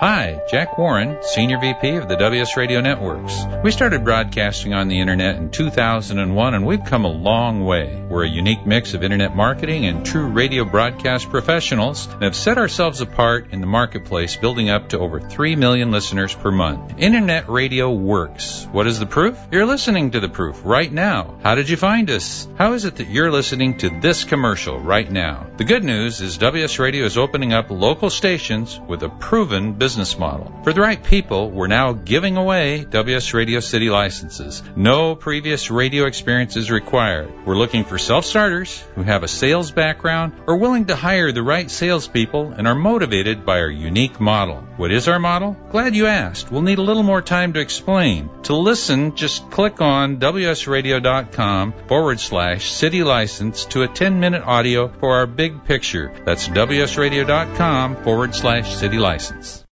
Hi, 0.03 0.43
Jack 0.51 0.79
Warren, 0.79 1.19
Senior 1.23 1.61
VP 1.61 1.95
of 1.95 2.09
the 2.09 2.17
WS 2.17 2.57
Radio 2.57 2.81
Networks. 2.81 3.41
We 3.63 3.71
started 3.71 4.03
broadcasting 4.03 4.75
on 4.75 4.89
the 4.89 4.99
Internet 4.99 5.37
in 5.37 5.53
2001 5.53 6.55
and 6.55 6.67
we've 6.67 6.85
come 6.85 7.05
a 7.05 7.09
long 7.09 7.65
way. 7.65 8.03
We're 8.11 8.25
a 8.25 8.29
unique 8.29 8.67
mix 8.67 8.95
of 8.95 9.05
Internet 9.05 9.37
marketing 9.37 9.87
and 9.87 10.05
true 10.05 10.27
radio 10.27 10.65
broadcast 10.65 11.31
professionals 11.31 12.09
and 12.09 12.25
have 12.25 12.35
set 12.35 12.59
ourselves 12.59 13.01
apart 13.01 13.53
in 13.53 13.61
the 13.61 13.69
marketplace, 13.69 14.35
building 14.35 14.71
up 14.71 14.89
to 14.89 14.99
over 14.99 15.21
3 15.21 15.55
million 15.55 15.93
listeners 15.93 16.35
per 16.35 16.51
month. 16.51 16.95
Internet 16.99 17.49
radio 17.49 17.89
works. 17.93 18.67
What 18.73 18.89
is 18.89 18.99
the 18.99 19.07
proof? 19.07 19.39
You're 19.53 19.67
listening 19.67 20.11
to 20.11 20.21
the 20.21 20.29
proof 20.29 20.63
right 20.65 20.93
now. 20.93 21.39
How 21.45 21.55
did 21.55 21.69
you 21.69 21.77
find 21.77 22.11
us? 22.11 22.49
How 22.59 22.73
is 22.73 22.87
it 22.87 22.97
that 22.97 23.07
you're 23.07 23.31
listening 23.31 23.79
to 23.79 24.01
this 24.01 24.25
commercial 24.25 24.81
right 24.81 25.09
now? 25.09 25.47
The 25.59 25.65
good 25.65 25.85
news 25.85 26.21
is 26.21 26.39
WS 26.39 26.81
Radio 26.81 27.05
is 27.05 27.17
opening 27.17 27.53
up 27.53 27.71
local 27.71 28.11
stations 28.11 28.81
with 28.81 29.05
a 29.05 29.09
proven 29.09 29.75
business 29.75 29.92
business 29.93 30.19
model. 30.19 30.51
For 30.65 30.73
the 30.73 30.81
right 30.81 31.05
people, 31.05 31.51
we're 31.51 31.67
now 31.67 31.93
giving 31.93 32.39
away 32.39 32.87
WS 32.87 33.35
Radio 33.35 33.61
City 33.61 33.91
licenses. 33.91 34.63
No 34.75 35.15
previous 35.15 35.71
radio 35.71 36.07
experience 36.07 36.57
is 36.57 36.71
required. 36.71 37.31
We're 37.45 37.59
looking 37.59 37.85
for 37.85 37.99
self-starters 37.99 38.83
who 38.95 39.03
have 39.03 39.23
a 39.23 39.29
sales 39.29 39.71
background 39.71 40.33
or 40.47 40.57
willing 40.57 40.87
to 40.87 40.97
hire 40.97 41.31
the 41.31 41.43
right 41.43 41.71
salespeople 41.71 42.55
and 42.57 42.67
are 42.67 42.75
motivated 42.75 43.45
by 43.45 43.59
our 43.61 43.69
unique 43.69 44.19
model. 44.19 44.63
What 44.79 44.93
is 44.93 45.09
our 45.09 45.19
model? 45.19 45.59
Glad 45.71 45.95
you 45.95 46.07
asked. 46.07 46.51
We'll 46.51 46.63
need 46.63 46.79
a 46.79 46.89
little 46.91 47.03
more 47.03 47.21
time 47.21 47.53
to 47.53 47.61
explain. 47.61 48.31
To 48.45 48.57
listen, 48.57 49.15
just 49.15 49.51
click 49.51 49.83
on 49.83 50.21
wsradio.com 50.21 51.75
forward 51.87 52.19
slash 52.19 52.73
city 52.73 53.05
license 53.05 53.67
to 53.67 53.83
a 53.83 53.89
10 53.89 54.21
minute 54.21 54.43
audio 54.43 54.89
for 54.89 55.17
our 55.17 55.27
big 55.27 55.67
picture. 55.67 56.15
That's 56.25 56.49
wsradio.com 56.49 58.03
forward 58.05 58.35
slash 58.35 58.75
city 58.75 58.97
license. 58.97 59.61